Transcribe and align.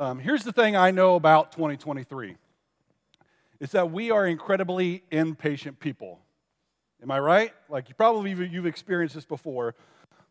Um, 0.00 0.18
here's 0.18 0.44
the 0.44 0.52
thing 0.52 0.76
I 0.76 0.92
know 0.92 1.14
about 1.14 1.52
2023 1.52 2.34
is 3.60 3.72
that 3.72 3.90
we 3.90 4.10
are 4.10 4.26
incredibly 4.26 5.02
impatient 5.10 5.78
people. 5.78 6.20
Am 7.02 7.10
I 7.10 7.20
right? 7.20 7.52
Like 7.68 7.90
you 7.90 7.94
probably 7.94 8.30
you've 8.30 8.64
experienced 8.64 9.14
this 9.14 9.26
before. 9.26 9.74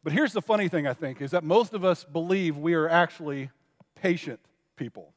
But 0.04 0.12
here's 0.12 0.34
the 0.34 0.42
funny 0.42 0.70
thing 0.70 0.88
I 0.88 0.96
think 0.96 1.22
is 1.22 1.30
that 1.32 1.44
most 1.44 1.76
of 1.76 1.86
us 1.86 2.04
believe 2.04 2.58
we 2.58 2.74
are 2.74 2.90
actually 2.90 3.52
patient 3.94 4.40
people. 4.76 5.14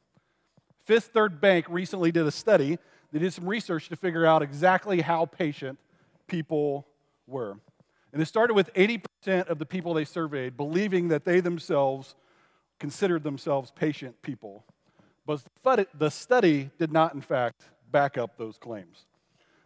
Fifth 0.85 1.05
Third 1.05 1.41
Bank 1.41 1.65
recently 1.67 2.11
did 2.11 2.27
a 2.27 2.31
study. 2.31 2.77
They 3.11 3.17
did 3.17 3.33
some 3.33 3.49
research 3.49 3.89
to 3.89 3.95
figure 3.95 4.23
out 4.23 4.43
exactly 4.43 5.01
how 5.01 5.25
patient 5.25 5.79
people 6.27 6.85
were. 7.25 7.57
And 8.11 8.21
it 8.21 8.27
started 8.27 8.53
with 8.53 8.71
80% 8.75 9.47
of 9.47 9.57
the 9.57 9.65
people 9.65 9.95
they 9.95 10.05
surveyed 10.05 10.55
believing 10.55 11.07
that 11.07 11.25
they 11.25 11.39
themselves 11.39 12.13
considered 12.83 13.23
themselves 13.23 13.71
patient 13.71 14.21
people. 14.21 14.65
But 15.25 15.87
the 15.97 16.09
study 16.09 16.69
did 16.77 16.91
not, 16.91 17.13
in 17.13 17.21
fact, 17.21 17.63
back 17.89 18.17
up 18.17 18.37
those 18.37 18.57
claims. 18.57 19.05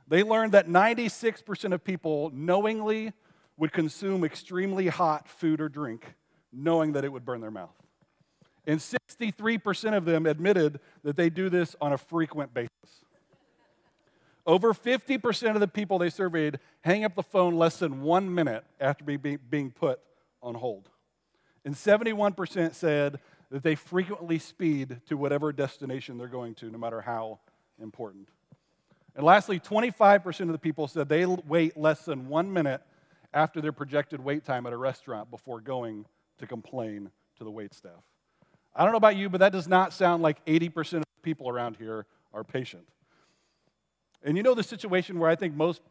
They 0.08 0.22
learned 0.22 0.52
that 0.52 0.70
96% 0.70 1.74
of 1.74 1.84
people 1.84 2.30
knowingly 2.32 3.14
would 3.58 3.74
consume 3.74 4.24
extremely 4.24 4.86
hot 4.86 5.28
food 5.28 5.62
or 5.62 5.68
drink, 5.68 6.14
knowing 6.54 6.92
that 6.92 7.04
it 7.04 7.12
would 7.12 7.26
burn 7.26 7.42
their 7.42 7.50
mouth. 7.50 7.74
And 8.68 8.80
63% 8.80 9.98
of 9.98 10.06
them 10.06 10.28
admitted 10.28 10.80
that 11.04 11.18
they 11.18 11.32
do 11.32 11.50
this 11.50 11.76
on 11.82 11.94
a 11.94 11.98
frequent 11.98 12.54
basis. 12.54 12.70
Over 14.46 14.76
50% 14.76 15.56
of 15.56 15.60
the 15.60 15.68
people 15.68 15.98
they 15.98 16.12
surveyed 16.12 16.60
hang 16.82 17.04
up 17.04 17.16
the 17.16 17.24
phone 17.24 17.56
less 17.56 17.80
than 17.80 18.04
one 18.04 18.32
minute 18.32 18.64
after 18.80 19.04
being 19.04 19.72
put 19.72 20.02
on 20.44 20.54
hold. 20.54 20.92
And 21.68 21.76
71% 21.76 22.76
said 22.76 23.20
that 23.52 23.62
they 23.62 23.76
frequently 23.76 24.40
speed 24.40 25.02
to 25.10 25.18
whatever 25.18 25.52
destination 25.52 26.18
they're 26.18 26.30
going 26.30 26.56
to, 26.56 26.72
no 26.72 26.78
matter 26.78 27.02
how 27.02 27.40
important. 27.82 28.30
And 29.18 29.26
lastly, 29.26 29.60
25% 29.60 30.40
of 30.44 30.54
the 30.54 30.60
people 30.60 30.88
said 30.88 31.10
they 31.10 31.26
wait 31.26 31.76
less 31.76 32.06
than 32.06 32.30
one 32.30 32.54
minute 32.54 32.82
after 33.34 33.60
their 33.60 33.74
projected 33.74 34.24
wait 34.24 34.46
time 34.46 34.66
at 34.66 34.72
a 34.72 34.78
restaurant 34.78 35.30
before 35.30 35.60
going 35.60 36.06
to 36.38 36.48
complain 36.48 37.12
to 37.38 37.44
the 37.44 37.52
wait 37.52 37.74
staff. 37.74 38.02
I 38.74 38.84
don't 38.84 38.94
know 38.94 38.98
about 38.98 39.18
you, 39.18 39.28
but 39.28 39.40
that 39.40 39.52
does 39.52 39.68
not 39.68 39.92
sound 39.92 40.24
like 40.24 40.46
80% 40.46 41.00
of 41.00 41.04
people 41.22 41.50
around 41.50 41.76
here 41.76 42.06
are 42.34 42.46
patient. 42.46 42.88
And 44.24 44.38
you 44.38 44.44
know 44.44 44.56
the 44.56 44.64
situation 44.64 45.20
where 45.20 45.30
I 45.30 45.36
think 45.36 45.54
most 45.54 45.82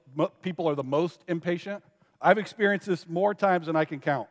people 0.40 0.70
are 0.70 0.74
the 0.74 0.82
most 0.82 1.22
impatient? 1.28 1.84
I've 2.18 2.38
experienced 2.38 2.86
this 2.86 3.06
more 3.06 3.34
times 3.34 3.66
than 3.66 3.76
I 3.76 3.84
can 3.84 4.00
count. 4.00 4.28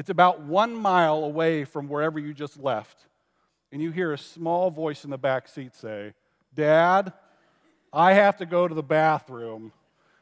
It's 0.00 0.08
about 0.08 0.40
one 0.40 0.74
mile 0.74 1.24
away 1.24 1.66
from 1.66 1.86
wherever 1.86 2.18
you 2.18 2.32
just 2.32 2.58
left, 2.58 3.04
and 3.70 3.82
you 3.82 3.90
hear 3.90 4.14
a 4.14 4.18
small 4.18 4.70
voice 4.70 5.04
in 5.04 5.10
the 5.10 5.18
back 5.18 5.46
seat 5.46 5.74
say, 5.74 6.14
Dad, 6.54 7.12
I 7.92 8.14
have 8.14 8.38
to 8.38 8.46
go 8.46 8.66
to 8.66 8.74
the 8.74 8.82
bathroom. 8.82 9.72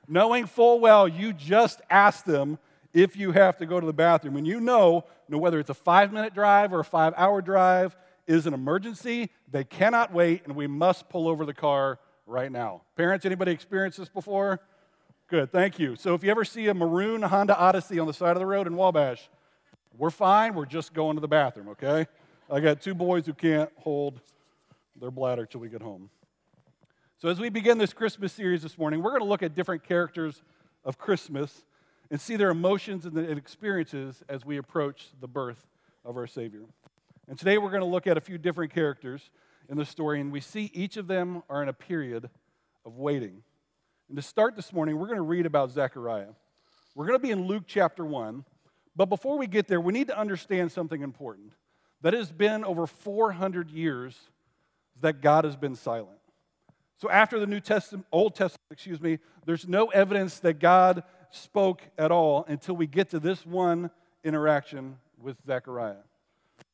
Knowing 0.08 0.46
full 0.46 0.80
well 0.80 1.06
you 1.06 1.32
just 1.32 1.80
asked 1.90 2.26
them 2.26 2.58
if 2.92 3.16
you 3.16 3.30
have 3.30 3.56
to 3.58 3.66
go 3.66 3.78
to 3.78 3.86
the 3.86 3.92
bathroom, 3.92 4.36
and 4.36 4.48
you 4.48 4.58
know, 4.58 5.04
know 5.28 5.38
whether 5.38 5.60
it's 5.60 5.70
a 5.70 5.74
five 5.74 6.12
minute 6.12 6.34
drive 6.34 6.72
or 6.72 6.80
a 6.80 6.84
five 6.84 7.14
hour 7.16 7.40
drive, 7.40 7.96
is 8.26 8.48
an 8.48 8.54
emergency. 8.54 9.30
They 9.48 9.62
cannot 9.62 10.12
wait, 10.12 10.42
and 10.44 10.56
we 10.56 10.66
must 10.66 11.08
pull 11.08 11.28
over 11.28 11.46
the 11.46 11.54
car 11.54 12.00
right 12.26 12.50
now. 12.50 12.82
Parents, 12.96 13.24
anybody 13.24 13.52
experienced 13.52 13.98
this 13.98 14.08
before? 14.08 14.58
Good, 15.28 15.52
thank 15.52 15.78
you. 15.78 15.94
So 15.94 16.14
if 16.14 16.24
you 16.24 16.32
ever 16.32 16.44
see 16.44 16.66
a 16.66 16.74
maroon 16.74 17.22
Honda 17.22 17.56
Odyssey 17.56 18.00
on 18.00 18.08
the 18.08 18.12
side 18.12 18.32
of 18.32 18.40
the 18.40 18.46
road 18.46 18.66
in 18.66 18.74
Wabash, 18.74 19.28
we're 19.98 20.10
fine. 20.10 20.54
We're 20.54 20.64
just 20.64 20.94
going 20.94 21.16
to 21.16 21.20
the 21.20 21.28
bathroom, 21.28 21.68
okay? 21.70 22.06
I 22.50 22.60
got 22.60 22.80
two 22.80 22.94
boys 22.94 23.26
who 23.26 23.34
can't 23.34 23.68
hold 23.76 24.20
their 24.98 25.10
bladder 25.10 25.44
till 25.44 25.60
we 25.60 25.68
get 25.68 25.82
home. 25.82 26.08
So 27.18 27.28
as 27.28 27.40
we 27.40 27.48
begin 27.48 27.78
this 27.78 27.92
Christmas 27.92 28.32
series 28.32 28.62
this 28.62 28.78
morning, 28.78 29.02
we're 29.02 29.10
going 29.10 29.22
to 29.22 29.28
look 29.28 29.42
at 29.42 29.56
different 29.56 29.82
characters 29.82 30.42
of 30.84 30.98
Christmas 30.98 31.64
and 32.12 32.20
see 32.20 32.36
their 32.36 32.50
emotions 32.50 33.06
and 33.06 33.18
experiences 33.18 34.22
as 34.28 34.44
we 34.44 34.56
approach 34.56 35.08
the 35.20 35.26
birth 35.26 35.66
of 36.04 36.16
our 36.16 36.28
Savior. 36.28 36.62
And 37.26 37.36
today 37.36 37.58
we're 37.58 37.70
going 37.70 37.82
to 37.82 37.86
look 37.86 38.06
at 38.06 38.16
a 38.16 38.20
few 38.20 38.38
different 38.38 38.72
characters 38.72 39.30
in 39.68 39.76
the 39.76 39.84
story, 39.84 40.20
and 40.20 40.30
we 40.30 40.40
see 40.40 40.70
each 40.72 40.96
of 40.96 41.08
them 41.08 41.42
are 41.50 41.60
in 41.60 41.68
a 41.68 41.74
period 41.74 42.30
of 42.86 42.96
waiting. 42.96 43.42
And 44.08 44.16
to 44.16 44.22
start 44.22 44.54
this 44.54 44.72
morning, 44.72 44.96
we're 44.96 45.08
going 45.08 45.18
to 45.18 45.22
read 45.22 45.44
about 45.44 45.72
Zechariah. 45.72 46.28
We're 46.94 47.06
going 47.06 47.18
to 47.18 47.22
be 47.22 47.32
in 47.32 47.46
Luke 47.46 47.64
chapter 47.66 48.04
1, 48.04 48.44
but 48.98 49.06
before 49.06 49.38
we 49.38 49.46
get 49.46 49.66
there, 49.66 49.80
we 49.80 49.94
need 49.94 50.08
to 50.08 50.18
understand 50.18 50.70
something 50.70 51.00
important. 51.00 51.52
That 52.02 52.12
has 52.12 52.30
been 52.30 52.64
over 52.64 52.86
400 52.86 53.70
years 53.70 54.14
that 55.00 55.22
God 55.22 55.44
has 55.44 55.56
been 55.56 55.74
silent. 55.74 56.18
So 56.98 57.08
after 57.08 57.40
the 57.40 57.46
New 57.46 57.60
Testament, 57.60 58.06
Old 58.12 58.34
Testament, 58.34 58.60
excuse 58.70 59.00
me, 59.00 59.20
there's 59.46 59.66
no 59.66 59.86
evidence 59.86 60.40
that 60.40 60.58
God 60.58 61.02
spoke 61.30 61.80
at 61.96 62.12
all 62.12 62.44
until 62.48 62.76
we 62.76 62.86
get 62.86 63.08
to 63.10 63.20
this 63.20 63.46
one 63.46 63.90
interaction 64.22 64.98
with 65.22 65.36
Zechariah. 65.46 66.02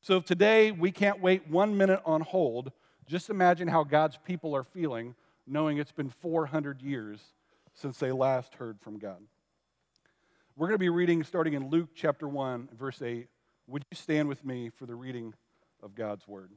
So 0.01 0.17
if 0.17 0.25
today 0.25 0.73
we 0.73 0.91
can't 0.91 1.21
wait 1.21 1.49
one 1.49 1.77
minute 1.77 2.01
on 2.05 2.23
hold 2.23 2.73
just 3.07 3.29
imagine 3.29 3.69
how 3.69 3.85
God's 3.85 4.19
people 4.25 4.57
are 4.57 4.65
feeling 4.65 5.15
knowing 5.47 5.77
it's 5.77 5.93
been 5.93 6.09
400 6.09 6.81
years 6.81 7.21
since 7.75 7.99
they 7.99 8.13
last 8.13 8.55
heard 8.55 8.81
from 8.81 8.99
God. 8.99 9.19
We're 10.57 10.69
going 10.69 10.77
to 10.77 10.79
be 10.79 10.89
reading 10.89 11.25
starting 11.25 11.55
in 11.55 11.69
Luke 11.69 11.89
chapter 11.97 12.29
1, 12.29 12.69
verse 12.79 13.03
8. 13.03 13.27
Would 13.67 13.85
you 13.91 13.97
stand 13.97 14.29
with 14.29 14.45
me 14.45 14.71
for 14.71 14.87
the 14.87 14.95
reading 14.95 15.35
of 15.83 15.97
God's 15.97 16.29
word? 16.29 16.53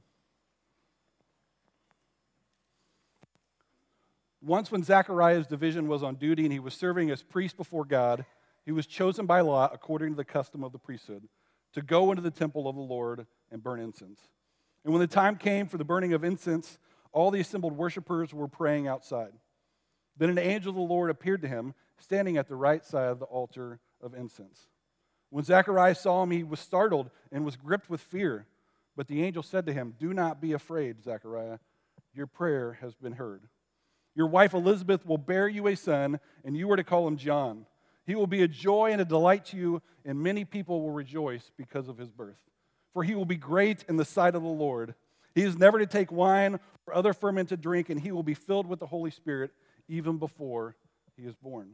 Once, 4.40 4.72
when 4.72 4.84
Zechariah's 4.84 5.48
division 5.48 5.88
was 5.88 6.04
on 6.04 6.14
duty 6.14 6.44
and 6.44 6.54
he 6.54 6.60
was 6.60 6.76
serving 6.76 7.10
as 7.10 7.24
priest 7.24 7.58
before 7.58 7.86
God, 7.86 8.24
he 8.66 8.72
was 8.72 8.86
chosen 8.86 9.26
by 9.26 9.42
lot, 9.42 9.72
according 9.74 10.12
to 10.12 10.16
the 10.16 10.24
custom 10.24 10.64
of 10.64 10.72
the 10.72 10.78
priesthood, 10.78 11.28
to 11.74 11.82
go 11.82 12.12
into 12.12 12.22
the 12.22 12.30
temple 12.30 12.70
of 12.70 12.76
the 12.76 12.82
Lord 12.84 13.26
and 13.52 13.64
burn 13.64 13.80
incense. 13.80 14.20
And 14.84 14.94
when 14.94 15.02
the 15.02 15.08
time 15.08 15.38
came 15.38 15.66
for 15.66 15.80
the 15.80 15.84
burning 15.84 16.14
of 16.14 16.24
incense, 16.24 16.78
all 17.14 17.32
the 17.32 17.40
assembled 17.40 17.76
worshippers 17.76 18.32
were 18.32 18.48
praying 18.48 18.88
outside. 18.88 19.32
Then 20.18 20.30
an 20.30 20.38
angel 20.38 20.70
of 20.70 20.76
the 20.76 20.82
Lord 20.82 21.10
appeared 21.10 21.42
to 21.42 21.48
him, 21.48 21.74
standing 21.98 22.38
at 22.38 22.48
the 22.48 22.56
right 22.56 22.86
side 22.86 23.10
of 23.10 23.18
the 23.18 23.26
altar 23.26 23.80
of 24.08 24.16
incense. 24.16 24.68
When 25.30 25.44
Zacharias 25.44 26.00
saw 26.00 26.24
him, 26.24 26.32
he 26.32 26.44
was 26.44 26.60
startled 26.60 27.12
and 27.32 27.46
was 27.46 27.56
gripped 27.56 27.90
with 27.90 28.02
fear. 28.02 28.48
But 28.96 29.08
the 29.08 29.24
angel 29.24 29.44
said 29.44 29.68
to 29.68 29.74
him, 29.74 29.94
Do 30.00 30.14
not 30.14 30.42
be 30.42 30.54
afraid, 30.54 31.04
Zechariah. 31.04 31.60
Your 32.16 32.28
prayer 32.28 32.80
has 32.82 32.96
been 32.96 33.14
heard. 33.14 33.44
Your 34.16 34.28
wife 34.28 34.56
Elizabeth 34.56 35.06
will 35.06 35.20
bear 35.20 35.48
you 35.48 35.68
a 35.68 35.76
son, 35.76 36.20
and 36.44 36.58
you 36.58 36.72
are 36.72 36.78
to 36.78 36.84
call 36.84 37.08
him 37.08 37.18
John. 37.18 37.68
He 38.08 38.16
will 38.16 38.26
be 38.26 38.42
a 38.42 38.48
joy 38.48 38.92
and 38.92 39.02
a 39.02 39.06
delight 39.06 39.46
to 39.48 39.58
you, 39.58 39.82
and 40.04 40.20
many 40.20 40.44
people 40.44 40.82
will 40.82 40.92
rejoice 40.92 41.52
because 41.58 41.88
of 41.88 42.00
his 42.00 42.10
birth 42.10 42.38
for 42.98 43.04
he 43.04 43.14
will 43.14 43.26
be 43.26 43.36
great 43.36 43.86
in 43.88 43.96
the 43.96 44.04
sight 44.04 44.34
of 44.34 44.42
the 44.42 44.48
Lord. 44.48 44.96
He 45.36 45.44
is 45.44 45.56
never 45.56 45.78
to 45.78 45.86
take 45.86 46.12
wine 46.12 46.60
or 46.88 46.96
other 46.96 47.14
fermented 47.14 47.62
drink, 47.62 47.92
and 47.92 48.02
he 48.02 48.12
will 48.12 48.24
be 48.24 48.34
filled 48.34 48.66
with 48.66 48.80
the 48.80 48.88
Holy 48.88 49.12
Spirit 49.12 49.52
even 49.88 50.18
before 50.18 50.76
he 51.16 51.22
is 51.22 51.36
born. 51.36 51.74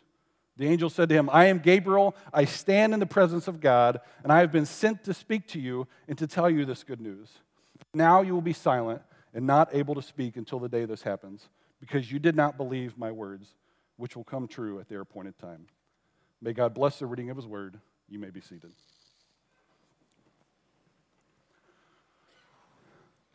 The 0.57 0.67
angel 0.67 0.89
said 0.89 1.09
to 1.09 1.15
him, 1.15 1.29
I 1.31 1.45
am 1.45 1.59
Gabriel. 1.59 2.15
I 2.33 2.45
stand 2.45 2.93
in 2.93 2.99
the 2.99 3.05
presence 3.05 3.47
of 3.47 3.61
God, 3.61 4.01
and 4.23 4.31
I 4.31 4.39
have 4.39 4.51
been 4.51 4.65
sent 4.65 5.03
to 5.05 5.13
speak 5.13 5.47
to 5.49 5.59
you 5.59 5.87
and 6.07 6.17
to 6.17 6.27
tell 6.27 6.49
you 6.49 6.65
this 6.65 6.83
good 6.83 7.01
news. 7.01 7.29
Now 7.93 8.21
you 8.21 8.33
will 8.33 8.41
be 8.41 8.53
silent 8.53 9.01
and 9.33 9.47
not 9.47 9.69
able 9.73 9.95
to 9.95 10.01
speak 10.01 10.35
until 10.35 10.59
the 10.59 10.69
day 10.69 10.85
this 10.85 11.01
happens, 11.01 11.47
because 11.79 12.11
you 12.11 12.19
did 12.19 12.35
not 12.35 12.57
believe 12.57 12.97
my 12.97 13.11
words, 13.11 13.47
which 13.97 14.15
will 14.15 14.23
come 14.23 14.47
true 14.47 14.79
at 14.79 14.89
their 14.89 15.01
appointed 15.01 15.37
time. 15.39 15.67
May 16.41 16.53
God 16.53 16.73
bless 16.73 16.99
the 16.99 17.05
reading 17.05 17.29
of 17.29 17.37
his 17.37 17.47
word. 17.47 17.79
You 18.09 18.19
may 18.19 18.29
be 18.29 18.41
seated. 18.41 18.71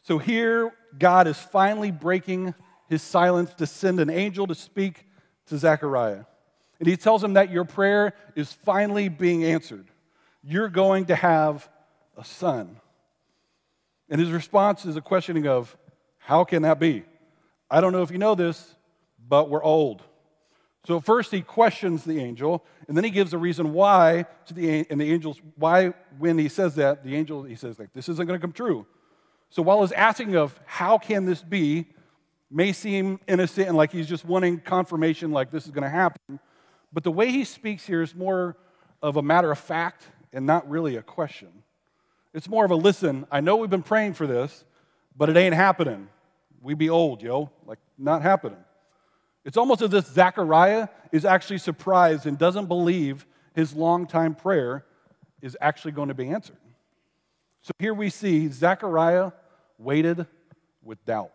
So 0.03 0.19
here, 0.19 0.73
God 0.97 1.27
is 1.27 1.39
finally 1.39 1.91
breaking 1.91 2.55
his 2.89 3.03
silence 3.03 3.53
to 3.55 3.67
send 3.67 3.99
an 3.99 4.11
angel 4.11 4.47
to 4.47 4.55
speak 4.55 5.07
to 5.47 5.59
Zechariah. 5.59 6.25
And 6.79 6.89
he 6.89 6.97
tells 6.97 7.23
him 7.25 7.35
that 7.35 7.51
your 7.51 7.65
prayer 7.65 8.15
is 8.35 8.53
finally 8.53 9.09
being 9.09 9.45
answered. 9.45 9.87
You're 10.43 10.69
going 10.69 11.07
to 11.07 11.15
have 11.17 11.69
a 12.17 12.25
son. 12.25 12.81
And 14.09 14.21
his 14.21 14.31
response 14.31 14.85
is 14.85 14.97
a 14.97 15.01
questioning 15.01 15.47
of, 15.47 15.77
How 16.19 16.45
can 16.45 16.63
that 16.63 16.79
be? 16.79 17.05
I 17.71 17.81
don't 17.81 17.93
know 17.93 18.03
if 18.03 18.11
you 18.11 18.19
know 18.19 18.35
this, 18.35 18.75
but 19.29 19.51
we're 19.51 19.63
old. 19.63 20.03
So 20.87 21.01
first 21.01 21.33
he 21.33 21.41
questions 21.41 22.05
the 22.05 22.21
angel, 22.21 22.65
and 22.87 22.97
then 22.97 23.03
he 23.03 23.11
gives 23.11 23.33
a 23.33 23.39
reason 23.39 23.73
why 23.73 24.27
to 24.47 24.55
the 24.55 24.87
and 24.89 25.01
the 25.01 25.13
angels 25.13 25.41
why 25.57 25.95
when 26.19 26.39
he 26.39 26.49
says 26.49 26.77
that 26.77 27.03
the 27.03 27.17
angel 27.17 27.43
he 27.43 27.57
says 27.57 27.77
like 27.79 27.93
this 27.93 28.09
isn't 28.09 28.25
going 28.25 28.39
to 28.39 28.43
come 28.43 28.53
true. 28.53 28.87
So 29.51 29.63
while 29.63 29.83
his 29.83 29.91
asking 29.91 30.37
of 30.37 30.59
how 30.65 30.97
can 30.99 31.25
this 31.25 31.43
be 31.43 31.87
may 32.51 32.73
seem 32.73 33.19
innocent 33.27 33.67
and 33.67 33.77
like 33.77 33.91
he's 33.91 34.09
just 34.09 34.25
wanting 34.25 34.61
confirmation 34.61 35.33
like 35.33 35.51
this 35.51 35.65
is 35.65 35.73
going 35.73 35.83
to 35.83 35.91
happen, 35.91 36.39
but 36.93 37.05
the 37.05 37.11
way 37.11 37.31
he 37.31 37.45
speaks 37.45 37.87
here 37.87 38.03
is 38.03 38.15
more 38.15 38.57
of 39.03 39.17
a 39.17 39.23
matter 39.23 39.51
of 39.51 39.59
fact 39.59 40.07
and 40.33 40.47
not 40.47 40.69
really 40.69 40.97
a 40.97 41.03
question. 41.03 41.49
It's 42.35 42.49
more 42.49 42.65
of 42.65 42.71
a 42.71 42.77
listen. 42.77 43.27
I 43.31 43.41
know 43.41 43.57
we've 43.57 43.71
been 43.71 43.83
praying 43.83 44.15
for 44.15 44.27
this, 44.27 44.65
but 45.17 45.29
it 45.29 45.37
ain't 45.37 45.55
happening. 45.55 46.09
We 46.61 46.75
be 46.75 46.91
old, 46.91 47.23
yo, 47.23 47.51
like 47.65 47.79
not 47.97 48.23
happening. 48.23 48.59
It's 49.45 49.57
almost 49.57 49.81
as 49.81 49.95
if 49.95 50.07
Zechariah 50.07 50.89
is 51.13 51.25
actually 51.25 51.59
surprised 51.59 52.27
and 52.27 52.37
doesn't 52.37 52.67
believe 52.67 53.27
his 53.55 53.75
long-time 53.75 54.35
prayer 54.35 54.85
is 55.41 55.57
actually 55.61 55.93
going 55.93 56.09
to 56.09 56.15
be 56.15 56.29
answered. 56.29 56.59
So 57.63 57.73
here 57.79 57.95
we 57.95 58.11
see 58.11 58.49
Zechariah 58.49 59.33
waited 59.79 60.27
with 60.83 61.05
doubt. 61.05 61.33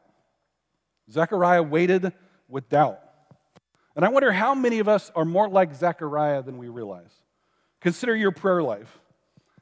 Zechariah 1.10 1.64
waited 1.64 2.14
with 2.48 2.70
doubt. 2.70 3.00
And 3.96 4.06
I 4.06 4.10
wonder 4.10 4.32
how 4.32 4.56
many 4.56 4.80
of 4.80 4.88
us 4.88 5.12
are 5.16 5.26
more 5.26 5.50
like 5.50 5.76
Zechariah 5.76 6.44
than 6.44 6.58
we 6.58 6.70
realize. 6.70 7.12
Consider 7.82 8.16
your 8.16 8.32
prayer 8.32 8.64
life. 8.64 9.00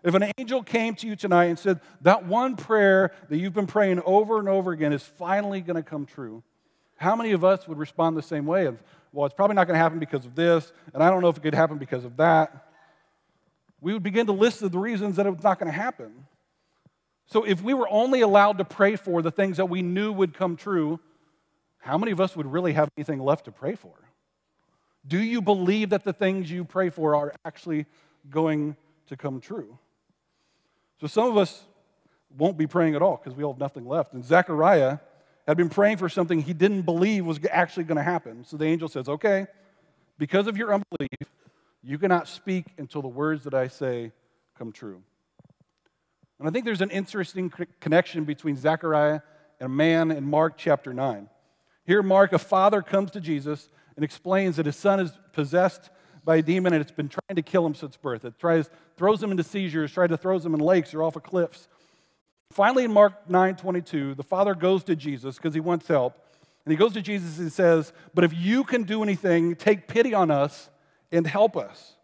If 0.03 0.13
an 0.13 0.31
angel 0.37 0.63
came 0.63 0.95
to 0.95 1.07
you 1.07 1.15
tonight 1.15 1.45
and 1.45 1.59
said, 1.59 1.81
That 2.01 2.25
one 2.25 2.55
prayer 2.55 3.11
that 3.29 3.37
you've 3.37 3.53
been 3.53 3.67
praying 3.67 4.01
over 4.05 4.39
and 4.39 4.47
over 4.47 4.71
again 4.71 4.93
is 4.93 5.03
finally 5.03 5.61
going 5.61 5.75
to 5.75 5.83
come 5.83 6.05
true, 6.05 6.43
how 6.97 7.15
many 7.15 7.31
of 7.31 7.43
us 7.43 7.67
would 7.67 7.77
respond 7.77 8.15
the 8.15 8.21
same 8.21 8.45
way? 8.45 8.65
Of, 8.65 8.81
well, 9.11 9.25
it's 9.25 9.35
probably 9.35 9.55
not 9.55 9.65
going 9.65 9.75
to 9.75 9.79
happen 9.79 9.99
because 9.99 10.25
of 10.25 10.35
this, 10.35 10.71
and 10.93 11.01
I 11.01 11.09
don't 11.09 11.21
know 11.21 11.29
if 11.29 11.37
it 11.37 11.41
could 11.41 11.55
happen 11.55 11.77
because 11.77 12.05
of 12.05 12.17
that. 12.17 12.67
We 13.81 13.93
would 13.93 14.03
begin 14.03 14.25
to 14.27 14.33
list 14.33 14.59
the 14.59 14.77
reasons 14.77 15.15
that 15.15 15.25
it's 15.25 15.43
not 15.43 15.59
going 15.59 15.71
to 15.71 15.77
happen. 15.77 16.25
So, 17.25 17.43
if 17.43 17.61
we 17.61 17.73
were 17.73 17.87
only 17.89 18.21
allowed 18.21 18.57
to 18.57 18.65
pray 18.65 18.95
for 18.95 19.21
the 19.21 19.31
things 19.31 19.57
that 19.57 19.65
we 19.67 19.81
knew 19.81 20.11
would 20.11 20.33
come 20.33 20.55
true, 20.55 20.99
how 21.77 21.97
many 21.97 22.11
of 22.11 22.19
us 22.19 22.35
would 22.35 22.51
really 22.51 22.73
have 22.73 22.89
anything 22.97 23.19
left 23.19 23.45
to 23.45 23.51
pray 23.51 23.75
for? 23.75 23.93
Do 25.09 25.19
you 25.19 25.41
believe 25.41 25.89
that 25.89 26.05
the 26.05 26.13
things 26.13 26.49
you 26.49 26.63
pray 26.63 26.89
for 26.89 27.15
are 27.15 27.33
actually 27.43 27.87
going 28.29 28.77
to 29.07 29.17
come 29.17 29.41
true? 29.41 29.77
So, 31.01 31.07
some 31.07 31.27
of 31.27 31.37
us 31.37 31.63
won't 32.37 32.57
be 32.57 32.67
praying 32.67 32.95
at 32.95 33.01
all 33.01 33.17
because 33.17 33.35
we 33.35 33.43
all 33.43 33.53
have 33.53 33.59
nothing 33.59 33.87
left. 33.87 34.13
And 34.13 34.23
Zechariah 34.23 34.99
had 35.47 35.57
been 35.57 35.69
praying 35.69 35.97
for 35.97 36.09
something 36.09 36.41
he 36.41 36.53
didn't 36.53 36.83
believe 36.83 37.25
was 37.25 37.39
actually 37.49 37.85
going 37.85 37.97
to 37.97 38.03
happen. 38.03 38.45
So 38.45 38.55
the 38.55 38.65
angel 38.65 38.87
says, 38.87 39.09
Okay, 39.09 39.47
because 40.19 40.45
of 40.45 40.57
your 40.57 40.73
unbelief, 40.73 41.09
you 41.81 41.97
cannot 41.97 42.27
speak 42.27 42.67
until 42.77 43.01
the 43.01 43.07
words 43.07 43.43
that 43.45 43.55
I 43.55 43.67
say 43.67 44.11
come 44.57 44.71
true. 44.71 45.01
And 46.37 46.47
I 46.47 46.51
think 46.51 46.65
there's 46.65 46.81
an 46.81 46.91
interesting 46.91 47.51
connection 47.79 48.25
between 48.25 48.55
Zechariah 48.55 49.21
and 49.59 49.65
a 49.65 49.69
man 49.69 50.11
in 50.11 50.23
Mark 50.23 50.53
chapter 50.55 50.93
9. 50.93 51.27
Here, 51.85 52.03
Mark, 52.03 52.31
a 52.33 52.37
father 52.37 52.81
comes 52.81 53.11
to 53.11 53.19
Jesus 53.19 53.69
and 53.95 54.05
explains 54.05 54.57
that 54.57 54.65
his 54.65 54.75
son 54.75 54.99
is 54.99 55.11
possessed 55.33 55.89
by 56.23 56.37
a 56.37 56.41
demon 56.41 56.73
and 56.73 56.81
it's 56.81 56.91
been 56.91 57.09
trying 57.09 57.35
to 57.35 57.41
kill 57.41 57.65
him 57.65 57.75
since 57.75 57.97
birth. 57.97 58.25
It 58.25 58.37
tries, 58.39 58.69
throws 58.97 59.21
him 59.21 59.31
into 59.31 59.43
seizures, 59.43 59.91
tries 59.91 60.09
to 60.09 60.17
throw 60.17 60.37
him 60.39 60.53
in 60.53 60.59
lakes 60.59 60.93
or 60.93 61.03
off 61.03 61.15
of 61.15 61.23
cliffs. 61.23 61.67
Finally, 62.51 62.85
in 62.85 62.93
Mark 62.93 63.29
9 63.29 63.55
22, 63.55 64.15
the 64.15 64.23
father 64.23 64.55
goes 64.55 64.83
to 64.85 64.95
Jesus 64.95 65.35
because 65.35 65.53
he 65.53 65.59
wants 65.59 65.87
help. 65.87 66.15
And 66.65 66.71
he 66.71 66.77
goes 66.77 66.93
to 66.93 67.01
Jesus 67.01 67.39
and 67.39 67.51
says, 67.51 67.93
But 68.13 68.23
if 68.23 68.33
you 68.33 68.63
can 68.63 68.83
do 68.83 69.03
anything, 69.03 69.55
take 69.55 69.87
pity 69.87 70.13
on 70.13 70.29
us 70.29 70.69
and 71.11 71.25
help 71.25 71.55
us. 71.55 71.95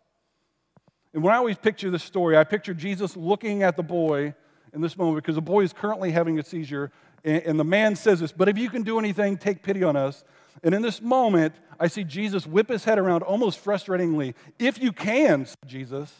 And 1.13 1.23
when 1.23 1.33
I 1.33 1.37
always 1.37 1.57
picture 1.57 1.89
this 1.89 2.03
story, 2.03 2.37
I 2.37 2.43
picture 2.43 2.73
Jesus 2.73 3.15
looking 3.15 3.63
at 3.63 3.75
the 3.75 3.83
boy 3.83 4.33
in 4.73 4.81
this 4.81 4.97
moment 4.97 5.23
because 5.23 5.35
the 5.35 5.41
boy 5.41 5.61
is 5.61 5.73
currently 5.73 6.11
having 6.11 6.39
a 6.39 6.43
seizure. 6.43 6.91
And, 7.23 7.59
the 7.59 7.63
man 7.63 7.95
says 7.95 8.19
this, 8.19 8.31
But 8.31 8.49
if 8.49 8.57
you 8.57 8.69
can 8.69 8.83
do 8.83 8.99
anything, 8.99 9.37
take 9.37 9.63
pity 9.63 9.83
on 9.83 9.95
us. 9.95 10.23
And 10.63 10.75
in 10.75 10.83
this 10.83 11.01
moment, 11.01 11.55
I 11.79 11.87
see 11.87 12.03
Jesus 12.03 12.47
whip 12.47 12.69
his 12.69 12.85
head 12.85 12.99
around 12.99 13.23
almost 13.23 13.63
frustratingly. 13.63 14.33
If 14.59 14.81
you 14.81 14.91
can, 14.91 15.47
Jesus, 15.67 16.11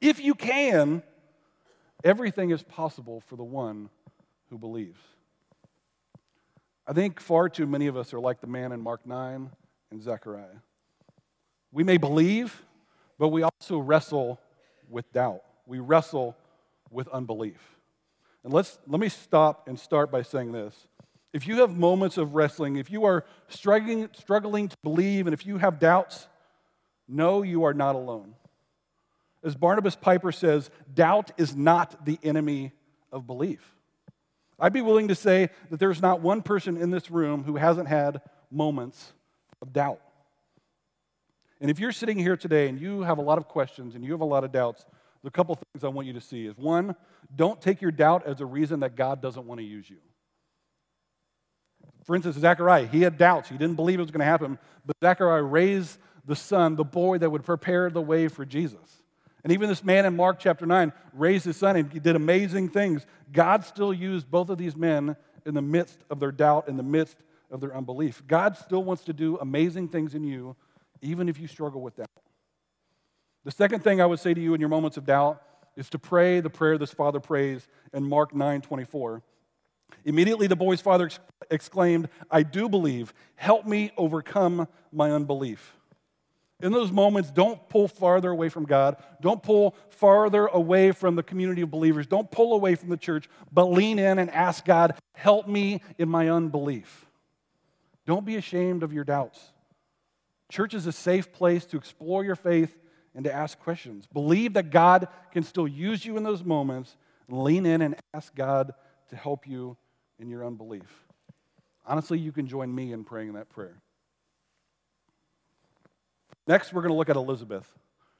if 0.00 0.20
you 0.20 0.34
can, 0.34 1.02
Everything 2.04 2.50
is 2.50 2.62
possible 2.62 3.22
for 3.22 3.36
the 3.36 3.44
one 3.44 3.88
who 4.50 4.58
believes. 4.58 5.00
I 6.86 6.92
think 6.92 7.18
far 7.18 7.48
too 7.48 7.66
many 7.66 7.86
of 7.86 7.96
us 7.96 8.12
are 8.12 8.20
like 8.20 8.42
the 8.42 8.46
man 8.46 8.72
in 8.72 8.80
Mark 8.82 9.06
9 9.06 9.50
and 9.90 10.02
Zechariah. 10.02 10.60
We 11.72 11.82
may 11.82 11.96
believe, 11.96 12.62
but 13.18 13.28
we 13.28 13.42
also 13.42 13.78
wrestle 13.78 14.38
with 14.90 15.10
doubt. 15.14 15.40
We 15.66 15.78
wrestle 15.78 16.36
with 16.90 17.08
unbelief. 17.08 17.60
And 18.44 18.52
let's, 18.52 18.78
let 18.86 19.00
me 19.00 19.08
stop 19.08 19.66
and 19.66 19.80
start 19.80 20.10
by 20.10 20.20
saying 20.20 20.52
this. 20.52 20.74
If 21.34 21.48
you 21.48 21.56
have 21.62 21.76
moments 21.76 22.16
of 22.16 22.36
wrestling, 22.36 22.76
if 22.76 22.92
you 22.92 23.06
are 23.06 23.24
struggling, 23.48 24.08
struggling 24.12 24.68
to 24.68 24.76
believe, 24.84 25.26
and 25.26 25.34
if 25.34 25.44
you 25.44 25.58
have 25.58 25.80
doubts, 25.80 26.28
know 27.08 27.42
you 27.42 27.64
are 27.64 27.74
not 27.74 27.96
alone. 27.96 28.34
As 29.42 29.56
Barnabas 29.56 29.96
Piper 29.96 30.30
says, 30.30 30.70
doubt 30.94 31.32
is 31.36 31.56
not 31.56 32.06
the 32.06 32.20
enemy 32.22 32.70
of 33.10 33.26
belief. 33.26 33.74
I'd 34.60 34.72
be 34.72 34.80
willing 34.80 35.08
to 35.08 35.16
say 35.16 35.50
that 35.70 35.80
there's 35.80 36.00
not 36.00 36.20
one 36.20 36.40
person 36.40 36.76
in 36.76 36.90
this 36.90 37.10
room 37.10 37.42
who 37.42 37.56
hasn't 37.56 37.88
had 37.88 38.20
moments 38.48 39.12
of 39.60 39.72
doubt. 39.72 40.00
And 41.60 41.68
if 41.68 41.80
you're 41.80 41.90
sitting 41.90 42.16
here 42.16 42.36
today 42.36 42.68
and 42.68 42.80
you 42.80 43.02
have 43.02 43.18
a 43.18 43.22
lot 43.22 43.38
of 43.38 43.48
questions 43.48 43.96
and 43.96 44.04
you 44.04 44.12
have 44.12 44.20
a 44.20 44.24
lot 44.24 44.44
of 44.44 44.52
doubts, 44.52 44.86
the 45.24 45.32
couple 45.32 45.56
things 45.56 45.82
I 45.82 45.88
want 45.88 46.06
you 46.06 46.12
to 46.12 46.20
see 46.20 46.46
is 46.46 46.56
one, 46.56 46.94
don't 47.34 47.60
take 47.60 47.82
your 47.82 47.90
doubt 47.90 48.24
as 48.24 48.40
a 48.40 48.46
reason 48.46 48.80
that 48.80 48.94
God 48.94 49.20
doesn't 49.20 49.44
want 49.44 49.58
to 49.58 49.66
use 49.66 49.90
you. 49.90 49.96
For 52.04 52.14
instance, 52.14 52.36
Zechariah, 52.36 52.86
he 52.86 53.02
had 53.02 53.16
doubts. 53.16 53.48
He 53.48 53.56
didn't 53.56 53.76
believe 53.76 53.98
it 53.98 54.02
was 54.02 54.10
going 54.10 54.20
to 54.20 54.26
happen, 54.26 54.58
but 54.84 54.96
Zechariah 55.02 55.42
raised 55.42 55.98
the 56.26 56.36
son, 56.36 56.76
the 56.76 56.84
boy 56.84 57.18
that 57.18 57.30
would 57.30 57.44
prepare 57.44 57.90
the 57.90 58.02
way 58.02 58.28
for 58.28 58.44
Jesus. 58.44 59.02
And 59.42 59.52
even 59.52 59.68
this 59.68 59.84
man 59.84 60.06
in 60.06 60.16
Mark 60.16 60.38
chapter 60.38 60.64
9 60.64 60.92
raised 61.12 61.44
his 61.44 61.56
son 61.56 61.76
and 61.76 61.92
he 61.92 61.98
did 61.98 62.16
amazing 62.16 62.70
things. 62.70 63.06
God 63.30 63.64
still 63.64 63.92
used 63.92 64.30
both 64.30 64.48
of 64.48 64.56
these 64.56 64.74
men 64.74 65.16
in 65.44 65.54
the 65.54 65.62
midst 65.62 65.98
of 66.08 66.18
their 66.18 66.32
doubt, 66.32 66.68
in 66.68 66.78
the 66.78 66.82
midst 66.82 67.18
of 67.50 67.60
their 67.60 67.76
unbelief. 67.76 68.22
God 68.26 68.56
still 68.56 68.82
wants 68.82 69.04
to 69.04 69.12
do 69.12 69.36
amazing 69.38 69.88
things 69.88 70.14
in 70.14 70.24
you, 70.24 70.56
even 71.02 71.28
if 71.28 71.38
you 71.38 71.46
struggle 71.46 71.82
with 71.82 71.96
doubt. 71.96 72.08
The 73.44 73.50
second 73.50 73.84
thing 73.84 74.00
I 74.00 74.06
would 74.06 74.18
say 74.18 74.32
to 74.32 74.40
you 74.40 74.54
in 74.54 74.60
your 74.60 74.70
moments 74.70 74.96
of 74.96 75.04
doubt 75.04 75.42
is 75.76 75.90
to 75.90 75.98
pray 75.98 76.40
the 76.40 76.48
prayer 76.48 76.78
this 76.78 76.92
father 76.92 77.20
prays 77.20 77.68
in 77.92 78.08
Mark 78.08 78.34
9 78.34 78.62
24. 78.62 79.22
Immediately 80.04 80.46
the 80.46 80.56
boy's 80.56 80.80
father 80.80 81.10
exclaimed, 81.50 82.08
I 82.30 82.42
do 82.42 82.68
believe. 82.68 83.14
Help 83.36 83.66
me 83.66 83.92
overcome 83.96 84.68
my 84.92 85.10
unbelief. 85.10 85.74
In 86.62 86.72
those 86.72 86.92
moments, 86.92 87.30
don't 87.30 87.68
pull 87.68 87.88
farther 87.88 88.30
away 88.30 88.48
from 88.48 88.64
God. 88.64 88.96
Don't 89.20 89.42
pull 89.42 89.74
farther 89.90 90.46
away 90.46 90.92
from 90.92 91.16
the 91.16 91.22
community 91.22 91.62
of 91.62 91.70
believers. 91.70 92.06
Don't 92.06 92.30
pull 92.30 92.54
away 92.54 92.74
from 92.74 92.90
the 92.90 92.96
church, 92.96 93.28
but 93.52 93.66
lean 93.66 93.98
in 93.98 94.18
and 94.18 94.30
ask 94.30 94.64
God, 94.64 94.94
help 95.14 95.48
me 95.48 95.82
in 95.98 96.08
my 96.08 96.28
unbelief. 96.28 97.06
Don't 98.06 98.24
be 98.24 98.36
ashamed 98.36 98.82
of 98.82 98.92
your 98.92 99.04
doubts. 99.04 99.52
Church 100.50 100.74
is 100.74 100.86
a 100.86 100.92
safe 100.92 101.32
place 101.32 101.64
to 101.66 101.76
explore 101.76 102.24
your 102.24 102.36
faith 102.36 102.76
and 103.14 103.24
to 103.24 103.32
ask 103.32 103.58
questions. 103.58 104.06
Believe 104.12 104.54
that 104.54 104.70
God 104.70 105.08
can 105.32 105.42
still 105.42 105.66
use 105.66 106.04
you 106.04 106.16
in 106.16 106.22
those 106.22 106.44
moments 106.44 106.96
lean 107.28 107.66
in 107.66 107.82
and 107.82 107.96
ask 108.12 108.34
God 108.34 108.74
to 109.14 109.20
help 109.20 109.46
you 109.46 109.76
in 110.18 110.28
your 110.28 110.44
unbelief. 110.44 111.06
Honestly, 111.86 112.18
you 112.18 112.32
can 112.32 112.46
join 112.46 112.74
me 112.74 112.92
in 112.92 113.04
praying 113.04 113.34
that 113.34 113.48
prayer. 113.48 113.80
Next, 116.46 116.72
we're 116.72 116.82
going 116.82 116.92
to 116.92 116.96
look 116.96 117.08
at 117.08 117.16
Elizabeth. 117.16 117.66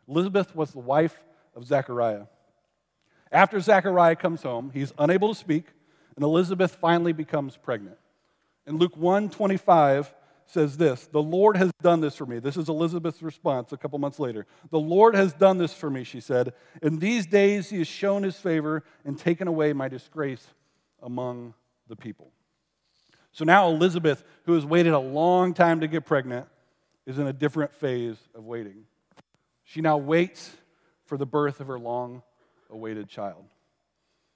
Elizabeth 0.09 0.55
was 0.55 0.71
the 0.71 0.79
wife 0.79 1.17
of 1.55 1.67
Zechariah. 1.67 2.25
After 3.33 3.59
Zechariah 3.61 4.17
comes 4.17 4.43
home, 4.43 4.71
he's 4.73 4.93
unable 4.99 5.35
to 5.35 5.39
speak, 5.39 5.67
and 6.15 6.25
Elizabeth 6.25 6.77
finally 6.77 7.13
becomes 7.13 7.57
pregnant. 7.57 7.97
In 8.67 8.79
Luke 8.79 8.97
1 8.97 9.31
25 9.31 10.15
says 10.47 10.77
this 10.77 11.07
The 11.07 11.23
Lord 11.23 11.57
has 11.57 11.71
done 11.83 12.01
this 12.01 12.17
for 12.17 12.27
me. 12.27 12.39
This 12.39 12.57
is 12.57 12.69
Elizabeth's 12.69 13.23
response 13.23 13.73
a 13.73 13.77
couple 13.77 13.99
months 13.99 14.21
later. 14.21 14.47
The 14.71 14.79
Lord 14.79 15.15
has 15.17 15.33
done 15.33 15.59
this 15.59 15.75
for 15.75 15.91
me, 15.91 16.05
she 16.05 16.21
said. 16.21 16.55
In 16.83 16.99
these 16.99 17.27
days, 17.27 17.71
he 17.71 17.79
has 17.79 17.89
shown 17.89 18.23
his 18.23 18.37
favor 18.37 18.85
and 19.05 19.19
taken 19.19 19.49
away 19.49 19.73
my 19.73 19.89
disgrace 19.89 20.47
among 21.05 21.55
the 21.89 21.95
people. 21.95 22.33
So 23.31 23.45
now 23.45 23.69
Elizabeth, 23.69 24.25
who 24.47 24.55
has 24.55 24.65
waited 24.65 24.93
a 24.93 24.99
long 24.99 25.55
time 25.55 25.81
to 25.81 25.87
get 25.87 26.05
pregnant, 26.05 26.47
is 27.07 27.19
in 27.19 27.27
a 27.27 27.33
different 27.33 27.73
phase 27.75 28.17
of 28.35 28.45
waiting. 28.45 28.85
She 29.65 29.81
now 29.81 29.99
waits 29.99 30.51
for 31.05 31.17
the 31.17 31.27
birth 31.27 31.61
of 31.61 31.67
her 31.69 31.79
long 31.79 32.23
awaited 32.71 33.09
child. 33.09 33.45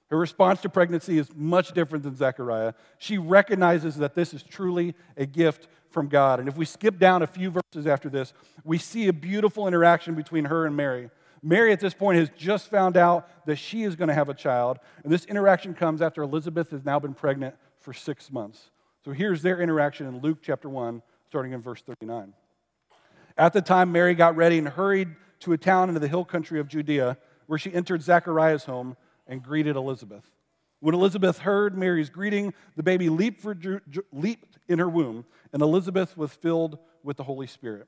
Her 0.09 0.17
response 0.17 0.61
to 0.61 0.69
pregnancy 0.69 1.17
is 1.17 1.29
much 1.35 1.73
different 1.73 2.03
than 2.03 2.15
Zechariah. 2.15 2.73
She 2.97 3.17
recognizes 3.17 3.95
that 3.97 4.15
this 4.15 4.33
is 4.33 4.41
truly 4.41 4.95
a 5.17 5.25
gift 5.25 5.67
from 5.91 6.07
God. 6.07 6.39
And 6.39 6.49
if 6.49 6.57
we 6.57 6.65
skip 6.65 6.97
down 6.97 7.21
a 7.21 7.27
few 7.27 7.51
verses 7.51 7.87
after 7.87 8.09
this, 8.09 8.33
we 8.63 8.77
see 8.77 9.07
a 9.07 9.13
beautiful 9.13 9.67
interaction 9.67 10.15
between 10.15 10.45
her 10.45 10.65
and 10.65 10.75
Mary. 10.75 11.09
Mary, 11.41 11.71
at 11.71 11.79
this 11.79 11.93
point, 11.93 12.19
has 12.19 12.29
just 12.37 12.69
found 12.69 12.97
out 12.97 13.29
that 13.45 13.55
she 13.55 13.83
is 13.83 13.95
going 13.95 14.09
to 14.09 14.13
have 14.13 14.29
a 14.29 14.33
child. 14.33 14.79
And 15.03 15.11
this 15.11 15.25
interaction 15.25 15.73
comes 15.73 16.01
after 16.01 16.21
Elizabeth 16.21 16.71
has 16.71 16.83
now 16.83 16.99
been 16.99 17.13
pregnant 17.13 17.55
for 17.79 17.93
six 17.93 18.31
months. 18.31 18.71
So 19.05 19.11
here's 19.11 19.41
their 19.41 19.61
interaction 19.61 20.07
in 20.07 20.19
Luke 20.19 20.39
chapter 20.41 20.69
1, 20.69 21.01
starting 21.27 21.53
in 21.53 21.61
verse 21.61 21.81
39. 21.81 22.33
At 23.37 23.53
the 23.53 23.61
time, 23.61 23.91
Mary 23.91 24.15
got 24.15 24.35
ready 24.35 24.57
and 24.57 24.67
hurried 24.67 25.09
to 25.41 25.53
a 25.53 25.57
town 25.57 25.87
into 25.87 26.01
the 26.01 26.07
hill 26.07 26.25
country 26.25 26.59
of 26.59 26.67
Judea, 26.67 27.17
where 27.47 27.57
she 27.57 27.73
entered 27.73 28.01
Zechariah's 28.01 28.65
home 28.65 28.97
and 29.27 29.41
greeted 29.41 29.77
Elizabeth. 29.77 30.25
When 30.81 30.95
Elizabeth 30.95 31.39
heard 31.39 31.77
Mary's 31.77 32.09
greeting, 32.09 32.53
the 32.75 32.83
baby 32.83 33.09
leaped, 33.09 33.41
for, 33.41 33.55
leaped 34.11 34.57
in 34.67 34.79
her 34.79 34.89
womb, 34.89 35.25
and 35.53 35.61
Elizabeth 35.61 36.17
was 36.17 36.31
filled 36.31 36.77
with 37.03 37.17
the 37.17 37.23
Holy 37.23 37.47
Spirit. 37.47 37.87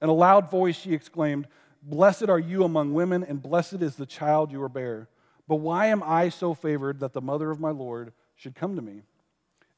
In 0.00 0.08
a 0.08 0.12
loud 0.12 0.50
voice, 0.50 0.76
she 0.76 0.94
exclaimed, 0.94 1.48
Blessed 1.88 2.28
are 2.28 2.38
you 2.38 2.64
among 2.64 2.92
women, 2.92 3.24
and 3.24 3.42
blessed 3.42 3.80
is 3.80 3.96
the 3.96 4.04
child 4.04 4.52
you 4.52 4.60
will 4.60 4.68
bear. 4.68 5.08
But 5.48 5.56
why 5.56 5.86
am 5.86 6.02
I 6.02 6.28
so 6.28 6.52
favored 6.52 7.00
that 7.00 7.14
the 7.14 7.22
mother 7.22 7.50
of 7.50 7.60
my 7.60 7.70
Lord 7.70 8.12
should 8.36 8.54
come 8.54 8.76
to 8.76 8.82
me? 8.82 9.04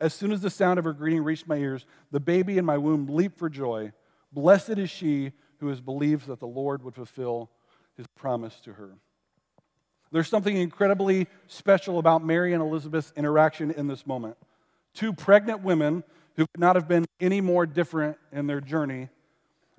As 0.00 0.12
soon 0.12 0.32
as 0.32 0.40
the 0.40 0.50
sound 0.50 0.80
of 0.80 0.84
her 0.84 0.92
greeting 0.92 1.22
reached 1.22 1.46
my 1.46 1.56
ears, 1.56 1.86
the 2.10 2.18
baby 2.18 2.58
in 2.58 2.64
my 2.64 2.78
womb 2.78 3.06
leaped 3.06 3.38
for 3.38 3.48
joy. 3.48 3.92
Blessed 4.32 4.70
is 4.70 4.90
she 4.90 5.30
who 5.58 5.68
has 5.68 5.80
believed 5.80 6.26
that 6.26 6.40
the 6.40 6.48
Lord 6.48 6.82
would 6.82 6.96
fulfill 6.96 7.48
his 7.96 8.06
promise 8.16 8.58
to 8.64 8.72
her. 8.72 8.90
There's 10.10 10.28
something 10.28 10.56
incredibly 10.56 11.28
special 11.46 12.00
about 12.00 12.24
Mary 12.24 12.54
and 12.54 12.62
Elizabeth's 12.62 13.12
interaction 13.14 13.70
in 13.70 13.86
this 13.86 14.04
moment. 14.04 14.36
Two 14.94 15.12
pregnant 15.12 15.62
women 15.62 16.02
who 16.34 16.46
could 16.52 16.60
not 16.60 16.74
have 16.74 16.88
been 16.88 17.06
any 17.20 17.40
more 17.40 17.66
different 17.66 18.16
in 18.32 18.48
their 18.48 18.60
journey. 18.60 19.10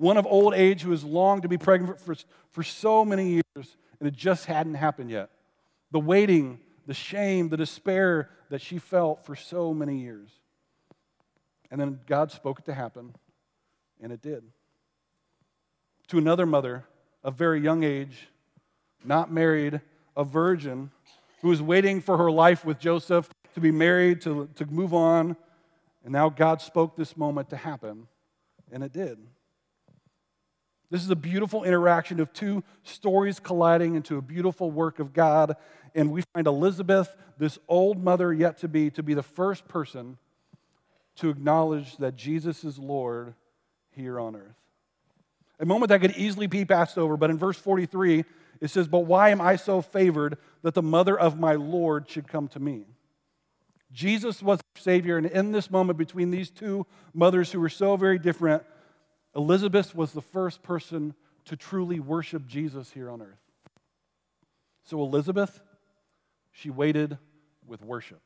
One 0.01 0.17
of 0.17 0.25
old 0.25 0.55
age 0.55 0.81
who 0.81 0.89
has 0.89 1.03
longed 1.03 1.43
to 1.43 1.47
be 1.47 1.59
pregnant 1.59 2.01
for, 2.01 2.15
for 2.49 2.63
so 2.63 3.05
many 3.05 3.33
years, 3.33 3.77
and 3.99 4.07
it 4.07 4.15
just 4.15 4.47
hadn't 4.47 4.73
happened 4.73 5.11
yet. 5.11 5.29
The 5.91 5.99
waiting, 5.99 6.59
the 6.87 6.95
shame, 6.95 7.49
the 7.49 7.57
despair 7.57 8.31
that 8.49 8.61
she 8.61 8.79
felt 8.79 9.23
for 9.23 9.35
so 9.35 9.75
many 9.75 9.99
years. 9.99 10.31
And 11.69 11.79
then 11.79 11.99
God 12.07 12.31
spoke 12.31 12.57
it 12.57 12.65
to 12.65 12.73
happen, 12.73 13.13
and 14.01 14.11
it 14.11 14.23
did. 14.23 14.43
To 16.07 16.17
another 16.17 16.47
mother 16.47 16.83
of 17.23 17.35
very 17.35 17.61
young 17.61 17.83
age, 17.83 18.27
not 19.05 19.31
married, 19.31 19.81
a 20.17 20.23
virgin, 20.23 20.89
who 21.43 21.49
was 21.49 21.61
waiting 21.61 22.01
for 22.01 22.17
her 22.17 22.31
life 22.31 22.65
with 22.65 22.79
Joseph 22.79 23.29
to 23.53 23.59
be 23.59 23.69
married, 23.69 24.21
to, 24.21 24.49
to 24.55 24.65
move 24.65 24.95
on. 24.95 25.35
And 26.03 26.11
now 26.11 26.29
God 26.29 26.59
spoke 26.59 26.95
this 26.95 27.15
moment 27.15 27.51
to 27.51 27.55
happen, 27.55 28.07
and 28.71 28.83
it 28.83 28.93
did. 28.93 29.19
This 30.91 31.03
is 31.03 31.09
a 31.09 31.15
beautiful 31.15 31.63
interaction 31.63 32.19
of 32.19 32.33
two 32.33 32.63
stories 32.83 33.39
colliding 33.39 33.95
into 33.95 34.17
a 34.17 34.21
beautiful 34.21 34.69
work 34.69 34.99
of 34.99 35.13
God. 35.13 35.55
And 35.95 36.11
we 36.11 36.21
find 36.33 36.47
Elizabeth, 36.47 37.15
this 37.37 37.57
old 37.69 38.03
mother 38.03 38.33
yet 38.33 38.57
to 38.59 38.67
be, 38.67 38.91
to 38.91 39.01
be 39.01 39.13
the 39.13 39.23
first 39.23 39.67
person 39.69 40.17
to 41.15 41.29
acknowledge 41.29 41.95
that 41.97 42.17
Jesus 42.17 42.65
is 42.65 42.77
Lord 42.77 43.33
here 43.91 44.19
on 44.19 44.35
earth. 44.35 44.55
A 45.61 45.65
moment 45.65 45.89
that 45.89 46.01
could 46.01 46.17
easily 46.17 46.47
be 46.47 46.65
passed 46.65 46.97
over, 46.97 47.15
but 47.15 47.29
in 47.29 47.37
verse 47.37 47.57
43, 47.57 48.25
it 48.59 48.69
says, 48.69 48.87
But 48.87 49.05
why 49.05 49.29
am 49.29 49.39
I 49.39 49.55
so 49.55 49.81
favored 49.81 50.37
that 50.61 50.73
the 50.73 50.81
mother 50.81 51.17
of 51.17 51.39
my 51.39 51.53
Lord 51.53 52.09
should 52.09 52.27
come 52.27 52.49
to 52.49 52.59
me? 52.59 52.85
Jesus 53.93 54.41
was 54.41 54.59
Savior, 54.75 55.17
and 55.17 55.27
in 55.27 55.51
this 55.51 55.69
moment 55.69 55.97
between 55.97 56.31
these 56.31 56.49
two 56.49 56.85
mothers 57.13 57.51
who 57.51 57.59
were 57.59 57.69
so 57.69 57.95
very 57.95 58.17
different, 58.17 58.63
Elizabeth 59.35 59.95
was 59.95 60.11
the 60.11 60.21
first 60.21 60.61
person 60.63 61.13
to 61.45 61.55
truly 61.55 61.99
worship 61.99 62.45
Jesus 62.47 62.91
here 62.91 63.09
on 63.09 63.21
earth. 63.21 63.39
So, 64.83 65.01
Elizabeth, 65.01 65.61
she 66.51 66.69
waited 66.69 67.17
with 67.65 67.81
worship. 67.81 68.21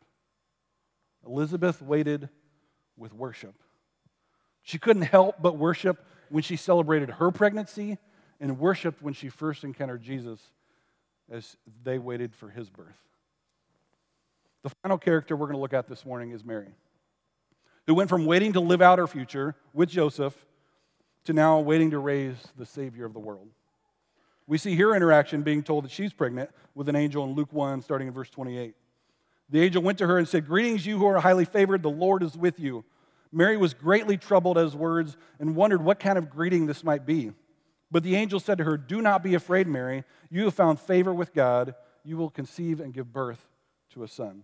Elizabeth 1.25 1.81
waited 1.81 2.29
with 2.97 3.13
worship. 3.13 3.55
She 4.63 4.79
couldn't 4.79 5.03
help 5.03 5.41
but 5.41 5.57
worship 5.57 6.03
when 6.29 6.43
she 6.43 6.55
celebrated 6.55 7.11
her 7.11 7.31
pregnancy 7.31 7.97
and 8.39 8.59
worshiped 8.59 9.01
when 9.01 9.13
she 9.13 9.29
first 9.29 9.63
encountered 9.63 10.01
Jesus 10.01 10.39
as 11.29 11.55
they 11.83 11.99
waited 11.99 12.33
for 12.33 12.49
his 12.49 12.69
birth. 12.69 12.97
The 14.63 14.71
final 14.81 14.97
character 14.97 15.35
we're 15.35 15.45
going 15.47 15.57
to 15.57 15.61
look 15.61 15.73
at 15.73 15.87
this 15.87 16.05
morning 16.05 16.31
is 16.31 16.43
Mary, 16.43 16.73
who 17.85 17.93
went 17.93 18.09
from 18.09 18.25
waiting 18.25 18.53
to 18.53 18.59
live 18.59 18.81
out 18.81 18.97
her 18.97 19.07
future 19.07 19.55
with 19.73 19.89
Joseph 19.89 20.35
to 21.25 21.33
now 21.33 21.59
waiting 21.59 21.91
to 21.91 21.99
raise 21.99 22.35
the 22.57 22.65
Savior 22.65 23.05
of 23.05 23.13
the 23.13 23.19
world. 23.19 23.47
We 24.47 24.57
see 24.57 24.75
her 24.75 24.95
interaction 24.95 25.41
being 25.41 25.63
told 25.63 25.83
that 25.85 25.91
she's 25.91 26.13
pregnant 26.13 26.51
with 26.75 26.87
an 26.87 26.95
angel 26.95 27.23
in 27.25 27.33
Luke 27.33 27.51
1, 27.51 27.81
starting 27.81 28.07
in 28.07 28.13
verse 28.13 28.29
28. 28.29 28.75
The 29.49 29.61
angel 29.61 29.81
went 29.81 29.97
to 29.99 30.07
her 30.07 30.17
and 30.17 30.27
said, 30.27 30.45
Greetings, 30.45 30.85
you 30.85 30.97
who 30.97 31.05
are 31.05 31.19
highly 31.19 31.45
favored, 31.45 31.83
the 31.83 31.89
Lord 31.89 32.23
is 32.23 32.37
with 32.37 32.59
you. 32.59 32.83
Mary 33.31 33.57
was 33.57 33.73
greatly 33.73 34.17
troubled 34.17 34.57
at 34.57 34.63
his 34.63 34.75
words 34.75 35.17
and 35.39 35.55
wondered 35.55 35.83
what 35.83 35.99
kind 35.99 36.17
of 36.17 36.29
greeting 36.29 36.65
this 36.65 36.83
might 36.83 37.05
be. 37.05 37.31
But 37.91 38.03
the 38.03 38.15
angel 38.15 38.39
said 38.39 38.59
to 38.59 38.63
her, 38.63 38.77
Do 38.77 39.01
not 39.01 39.23
be 39.23 39.33
afraid, 39.33 39.67
Mary. 39.67 40.03
You 40.29 40.45
have 40.45 40.53
found 40.53 40.79
favor 40.79 41.13
with 41.13 41.33
God. 41.33 41.75
You 42.03 42.17
will 42.17 42.29
conceive 42.29 42.79
and 42.79 42.93
give 42.93 43.11
birth 43.11 43.45
to 43.91 44.03
a 44.03 44.07
son. 44.07 44.43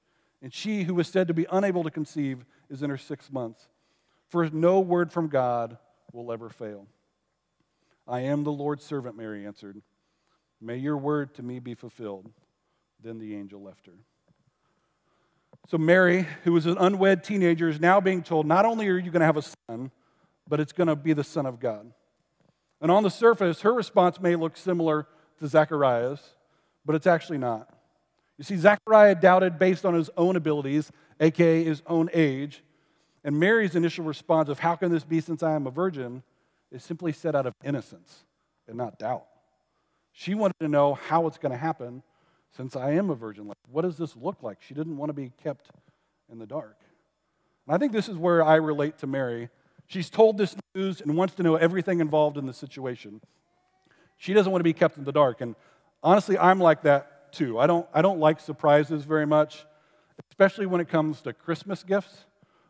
And 0.41 0.53
she, 0.53 0.83
who 0.83 0.95
was 0.95 1.07
said 1.07 1.27
to 1.27 1.33
be 1.33 1.45
unable 1.51 1.83
to 1.83 1.91
conceive, 1.91 2.45
is 2.69 2.81
in 2.81 2.89
her 2.89 2.97
sixth 2.97 3.31
month. 3.31 3.67
For 4.29 4.49
no 4.49 4.79
word 4.79 5.11
from 5.11 5.27
God 5.27 5.77
will 6.13 6.31
ever 6.31 6.49
fail. 6.49 6.87
I 8.07 8.21
am 8.21 8.43
the 8.43 8.51
Lord's 8.51 8.83
servant, 8.83 9.15
Mary 9.15 9.45
answered. 9.45 9.81
May 10.59 10.77
your 10.77 10.97
word 10.97 11.35
to 11.35 11.43
me 11.43 11.59
be 11.59 11.75
fulfilled. 11.75 12.31
Then 13.03 13.19
the 13.19 13.35
angel 13.35 13.61
left 13.61 13.85
her. 13.87 13.93
So, 15.67 15.77
Mary, 15.77 16.27
who 16.43 16.53
was 16.53 16.65
an 16.65 16.77
unwed 16.77 17.23
teenager, 17.23 17.69
is 17.69 17.79
now 17.79 18.01
being 18.01 18.23
told 18.23 18.45
not 18.45 18.65
only 18.65 18.87
are 18.87 18.97
you 18.97 19.11
going 19.11 19.21
to 19.21 19.25
have 19.25 19.37
a 19.37 19.43
son, 19.43 19.91
but 20.47 20.59
it's 20.59 20.73
going 20.73 20.87
to 20.87 20.95
be 20.95 21.13
the 21.13 21.23
Son 21.23 21.45
of 21.45 21.59
God. 21.59 21.91
And 22.81 22.91
on 22.91 23.03
the 23.03 23.09
surface, 23.09 23.61
her 23.61 23.73
response 23.73 24.19
may 24.19 24.35
look 24.35 24.57
similar 24.57 25.07
to 25.39 25.47
Zechariah's, 25.47 26.19
but 26.85 26.95
it's 26.95 27.07
actually 27.07 27.37
not. 27.37 27.69
You 28.37 28.43
see, 28.43 28.57
Zechariah 28.57 29.15
doubted 29.15 29.59
based 29.59 29.85
on 29.85 29.93
his 29.93 30.09
own 30.17 30.35
abilities, 30.35 30.91
aka 31.19 31.63
his 31.63 31.83
own 31.87 32.09
age. 32.13 32.63
And 33.23 33.39
Mary's 33.39 33.75
initial 33.75 34.03
response 34.05 34.49
of, 34.49 34.59
How 34.59 34.75
can 34.75 34.91
this 34.91 35.03
be 35.03 35.21
since 35.21 35.43
I 35.43 35.53
am 35.53 35.67
a 35.67 35.71
virgin? 35.71 36.23
is 36.71 36.83
simply 36.85 37.11
said 37.11 37.35
out 37.35 37.45
of 37.45 37.53
innocence 37.65 38.23
and 38.65 38.77
not 38.77 38.97
doubt. 38.97 39.25
She 40.13 40.35
wanted 40.35 40.55
to 40.61 40.69
know 40.69 40.93
how 40.93 41.27
it's 41.27 41.37
going 41.37 41.51
to 41.51 41.57
happen 41.57 42.01
since 42.55 42.77
I 42.77 42.91
am 42.91 43.09
a 43.09 43.15
virgin. 43.15 43.45
Like, 43.45 43.57
what 43.69 43.81
does 43.81 43.97
this 43.97 44.15
look 44.15 44.41
like? 44.41 44.61
She 44.61 44.73
didn't 44.73 44.95
want 44.95 45.09
to 45.09 45.13
be 45.13 45.33
kept 45.43 45.69
in 46.31 46.39
the 46.39 46.45
dark. 46.45 46.77
And 47.67 47.75
I 47.75 47.77
think 47.77 47.91
this 47.91 48.07
is 48.07 48.15
where 48.15 48.41
I 48.41 48.55
relate 48.55 48.99
to 48.99 49.07
Mary 49.07 49.49
She's 49.91 50.09
told 50.09 50.37
this 50.37 50.55
news 50.73 51.01
and 51.01 51.17
wants 51.17 51.35
to 51.35 51.43
know 51.43 51.57
everything 51.57 51.99
involved 51.99 52.37
in 52.37 52.45
the 52.45 52.53
situation. 52.53 53.19
She 54.15 54.33
doesn't 54.33 54.49
want 54.49 54.61
to 54.61 54.63
be 54.63 54.71
kept 54.71 54.97
in 54.97 55.03
the 55.03 55.11
dark. 55.11 55.41
And 55.41 55.53
honestly, 56.01 56.37
I'm 56.37 56.59
like 56.59 56.83
that 56.83 57.10
too. 57.31 57.59
I 57.59 57.67
don't, 57.67 57.87
I 57.93 58.01
don't 58.01 58.19
like 58.19 58.39
surprises 58.39 59.03
very 59.03 59.25
much, 59.25 59.65
especially 60.29 60.65
when 60.65 60.81
it 60.81 60.89
comes 60.89 61.21
to 61.21 61.33
Christmas 61.33 61.83
gifts. 61.83 62.25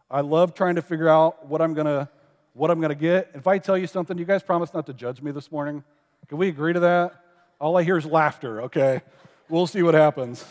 I 0.10 0.22
love 0.22 0.54
trying 0.54 0.76
to 0.76 0.82
figure 0.82 1.08
out 1.08 1.48
what 1.48 1.62
I'm 1.62 1.74
gonna 1.74 2.10
what 2.54 2.70
I'm 2.70 2.82
gonna 2.82 2.96
get. 2.96 3.32
If 3.34 3.48
I 3.48 3.60
tell 3.60 3.78
you 3.78 3.88
something, 3.88 4.18
you 4.18 4.26
guys 4.26 4.44
promise 4.44 4.74
not 4.74 4.86
to 4.88 4.94
judge 4.94 5.22
me 5.22 5.32
this 5.32 5.52
morning. 5.52 5.84
Can 6.28 6.38
we 6.38 6.50
agree 6.50 6.74
to 6.74 6.82
that? 6.82 7.14
All 7.60 7.78
I 7.78 7.84
hear 7.84 7.98
is 7.98 8.06
laughter, 8.06 8.64
okay? 8.64 9.02
We'll 9.48 9.68
see 9.68 9.84
what 9.84 9.94
happens. 9.94 10.44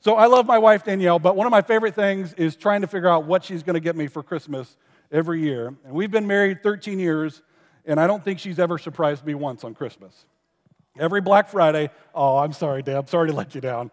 So 0.00 0.14
I 0.14 0.26
love 0.26 0.46
my 0.46 0.58
wife 0.58 0.84
Danielle, 0.84 1.18
but 1.18 1.36
one 1.36 1.46
of 1.46 1.50
my 1.50 1.62
favorite 1.62 1.94
things 1.94 2.32
is 2.34 2.56
trying 2.56 2.80
to 2.82 2.86
figure 2.86 3.08
out 3.08 3.26
what 3.26 3.44
she's 3.44 3.62
gonna 3.62 3.80
get 3.80 3.96
me 3.96 4.06
for 4.06 4.22
Christmas 4.22 4.76
every 5.12 5.40
year. 5.42 5.74
And 5.84 5.92
we've 5.92 6.10
been 6.10 6.26
married 6.26 6.62
13 6.62 6.98
years, 6.98 7.42
and 7.84 8.00
I 8.00 8.06
don't 8.06 8.24
think 8.24 8.38
she's 8.38 8.58
ever 8.58 8.78
surprised 8.78 9.26
me 9.26 9.34
once 9.34 9.62
on 9.62 9.74
Christmas. 9.74 10.24
Every 10.98 11.20
Black 11.20 11.48
Friday, 11.48 11.90
oh, 12.14 12.38
I'm 12.38 12.52
sorry, 12.52 12.82
I'm 12.86 13.06
sorry 13.06 13.28
to 13.28 13.34
let 13.34 13.54
you 13.54 13.60
down. 13.60 13.90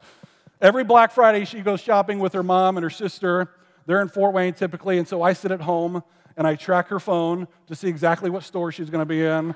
Every 0.61 0.85
Black 0.85 1.11
Friday, 1.11 1.43
she 1.43 1.59
goes 1.59 1.81
shopping 1.81 2.19
with 2.19 2.33
her 2.33 2.43
mom 2.43 2.77
and 2.77 2.83
her 2.83 2.89
sister. 2.89 3.49
They're 3.85 4.01
in 4.01 4.07
Fort 4.07 4.33
Wayne 4.33 4.53
typically, 4.53 4.97
and 4.97 5.07
so 5.07 5.21
I 5.21 5.33
sit 5.33 5.51
at 5.51 5.59
home 5.59 6.03
and 6.37 6.47
I 6.47 6.55
track 6.55 6.87
her 6.87 6.99
phone 6.99 7.47
to 7.67 7.75
see 7.75 7.89
exactly 7.89 8.29
what 8.29 8.43
store 8.43 8.71
she's 8.71 8.89
going 8.89 9.01
to 9.01 9.05
be 9.05 9.23
in. 9.23 9.53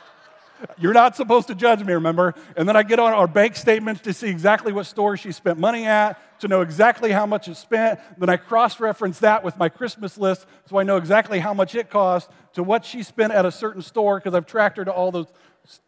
You're 0.78 0.94
not 0.94 1.14
supposed 1.14 1.48
to 1.48 1.54
judge 1.54 1.84
me, 1.84 1.92
remember? 1.92 2.34
And 2.56 2.66
then 2.66 2.76
I 2.76 2.82
get 2.82 2.98
on 2.98 3.12
our 3.12 3.26
bank 3.26 3.54
statements 3.56 4.00
to 4.02 4.14
see 4.14 4.28
exactly 4.28 4.72
what 4.72 4.86
store 4.86 5.18
she 5.18 5.30
spent 5.30 5.58
money 5.58 5.84
at, 5.84 6.18
to 6.40 6.48
know 6.48 6.62
exactly 6.62 7.12
how 7.12 7.26
much 7.26 7.48
is 7.48 7.58
spent. 7.58 8.00
Then 8.16 8.30
I 8.30 8.38
cross 8.38 8.80
reference 8.80 9.18
that 9.18 9.44
with 9.44 9.58
my 9.58 9.68
Christmas 9.68 10.16
list 10.16 10.46
so 10.68 10.78
I 10.78 10.82
know 10.84 10.96
exactly 10.96 11.38
how 11.38 11.52
much 11.52 11.74
it 11.74 11.90
cost 11.90 12.30
to 12.54 12.62
what 12.62 12.86
she 12.86 13.02
spent 13.02 13.32
at 13.32 13.44
a 13.44 13.52
certain 13.52 13.82
store 13.82 14.18
because 14.18 14.34
I've 14.34 14.46
tracked 14.46 14.78
her 14.78 14.84
to 14.86 14.92
all 14.92 15.10
those 15.10 15.26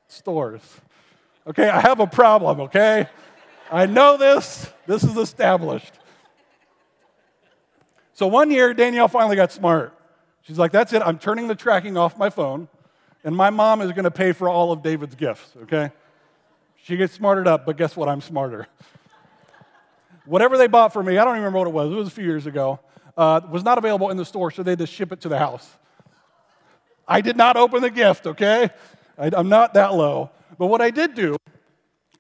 stores. 0.09 0.63
Okay, 1.47 1.69
I 1.69 1.81
have 1.81 2.01
a 2.01 2.07
problem, 2.07 2.61
okay? 2.63 3.09
I 3.71 3.87
know 3.87 4.17
this. 4.17 4.71
This 4.87 5.05
is 5.05 5.17
established. 5.17 5.93
So 8.15 8.27
one 8.27 8.51
year, 8.51 8.73
Danielle 8.75 9.09
finally 9.09 9.37
got 9.37 9.53
smart. 9.53 9.93
She's 10.43 10.59
like, 10.59 10.73
that's 10.73 10.93
it. 10.93 11.03
I'm 11.03 11.19
turning 11.19 11.49
the 11.49 11.55
tracking 11.55 11.97
off 11.97 12.17
my 12.17 12.31
phone, 12.31 12.69
and 13.25 13.37
my 13.37 13.51
mom 13.51 13.83
is 13.83 13.93
going 13.93 14.05
to 14.05 14.11
pay 14.11 14.33
for 14.33 14.49
all 14.49 14.73
of 14.73 14.83
David's 14.83 15.15
gifts, 15.15 15.53
okay? 15.65 15.91
She 16.83 16.97
gets 16.97 17.13
smarted 17.13 17.47
up, 17.47 17.67
but 17.67 17.77
guess 17.77 17.97
what? 17.97 18.09
I'm 18.09 18.21
smarter. 18.21 18.69
Whatever 20.25 20.57
they 20.57 20.67
bought 20.67 20.93
for 20.93 21.03
me, 21.03 21.19
I 21.19 21.25
don't 21.25 21.35
even 21.35 21.45
remember 21.45 21.59
what 21.59 21.69
it 21.69 21.75
was. 21.75 21.93
It 21.93 21.97
was 21.97 22.09
a 22.09 22.13
few 22.13 22.25
years 22.25 22.47
ago. 22.47 22.81
Uh, 23.17 23.41
was 23.51 23.65
not 23.65 23.79
available 23.79 24.11
in 24.11 24.17
the 24.17 24.25
store, 24.25 24.51
so 24.51 24.63
they 24.63 24.73
had 24.73 24.79
to 24.79 24.87
ship 24.87 25.13
it 25.13 25.21
to 25.23 25.29
the 25.29 25.39
house. 25.39 25.69
I 27.09 27.21
did 27.21 27.37
not 27.37 27.57
open 27.57 27.83
the 27.83 27.91
gift, 27.91 28.27
okay? 28.27 28.71
I, 29.19 29.31
I'm 29.37 29.49
not 29.49 29.75
that 29.75 29.95
low. 29.95 30.31
But 30.59 30.67
what 30.67 30.81
I 30.81 30.91
did 30.91 31.15
do 31.15 31.37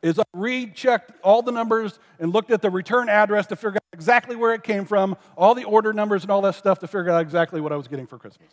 is 0.02 0.18
I 0.18 0.24
rechecked 0.32 1.12
all 1.22 1.42
the 1.42 1.52
numbers 1.52 1.98
and 2.18 2.32
looked 2.32 2.50
at 2.50 2.62
the 2.62 2.70
return 2.70 3.08
address 3.08 3.46
to 3.48 3.56
figure 3.56 3.76
out 3.76 3.82
exactly 3.92 4.36
where 4.36 4.54
it 4.54 4.62
came 4.62 4.84
from, 4.84 5.16
all 5.36 5.54
the 5.54 5.64
order 5.64 5.92
numbers 5.92 6.22
and 6.22 6.30
all 6.30 6.42
that 6.42 6.54
stuff 6.54 6.78
to 6.80 6.86
figure 6.86 7.10
out 7.10 7.20
exactly 7.22 7.60
what 7.60 7.72
I 7.72 7.76
was 7.76 7.88
getting 7.88 8.06
for 8.06 8.18
Christmas. 8.18 8.50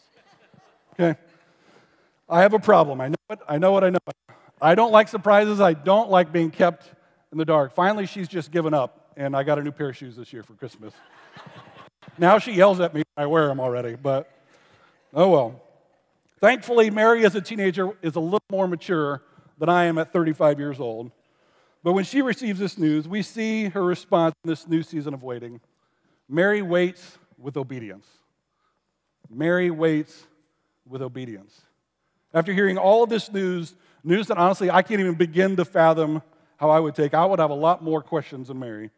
Okay? 0.93 1.19
I 2.29 2.41
have 2.41 2.53
a 2.53 2.59
problem. 2.59 3.01
I 3.01 3.09
know 3.09 3.15
it. 3.29 3.39
I 3.47 3.57
know 3.57 3.71
what 3.71 3.83
I 3.83 3.89
know. 3.89 3.99
I 4.61 4.75
don't 4.75 4.91
like 4.91 5.07
surprises. 5.07 5.59
I 5.59 5.73
don't 5.73 6.09
like 6.09 6.31
being 6.31 6.49
kept 6.49 6.91
in 7.31 7.37
the 7.37 7.45
dark. 7.45 7.73
Finally, 7.73 8.05
she's 8.05 8.27
just 8.27 8.49
given 8.51 8.73
up, 8.73 9.11
and 9.17 9.35
I 9.35 9.43
got 9.43 9.59
a 9.59 9.63
new 9.63 9.71
pair 9.71 9.89
of 9.89 9.97
shoes 9.97 10.15
this 10.15 10.31
year 10.31 10.43
for 10.43 10.53
Christmas. 10.53 10.93
now 12.17 12.39
she 12.39 12.53
yells 12.53 12.79
at 12.79 12.93
me 12.93 13.03
I 13.17 13.25
wear 13.25 13.47
them 13.47 13.59
already, 13.59 13.95
but 13.95 14.31
oh 15.13 15.29
well. 15.29 15.61
Thankfully, 16.43 16.89
Mary, 16.89 17.25
as 17.25 17.35
a 17.35 17.41
teenager, 17.41 17.91
is 18.01 18.17
a 18.17 18.19
little 18.19 18.43
more 18.51 18.67
mature 18.67 19.21
than 19.59 19.69
I 19.69 19.85
am 19.85 19.97
at 19.97 20.11
35 20.11 20.59
years 20.59 20.77
old. 20.77 21.09
But 21.83 21.93
when 21.93 22.03
she 22.03 22.21
receives 22.21 22.59
this 22.59 22.77
news, 22.77 23.07
we 23.07 23.21
see 23.21 23.69
her 23.69 23.81
response 23.81 24.35
in 24.43 24.49
this 24.49 24.67
new 24.67 24.83
season 24.83 25.13
of 25.13 25.23
waiting. 25.23 25.61
Mary 26.27 26.61
waits 26.61 27.17
with 27.37 27.55
obedience. 27.55 28.05
Mary 29.29 29.71
waits 29.71 30.27
with 30.85 31.01
obedience. 31.01 31.61
After 32.33 32.51
hearing 32.51 32.77
all 32.77 33.03
of 33.03 33.09
this 33.09 33.31
news, 33.31 33.73
news 34.03 34.27
that 34.27 34.37
honestly 34.37 34.69
I 34.69 34.81
can't 34.81 34.99
even 34.99 35.15
begin 35.15 35.55
to 35.55 35.63
fathom 35.63 36.21
how 36.57 36.69
I 36.69 36.81
would 36.81 36.93
take, 36.93 37.13
I 37.13 37.25
would 37.25 37.39
have 37.39 37.51
a 37.51 37.55
lot 37.55 37.81
more 37.81 38.01
questions 38.01 38.49
than 38.49 38.59
Mary. 38.59 38.91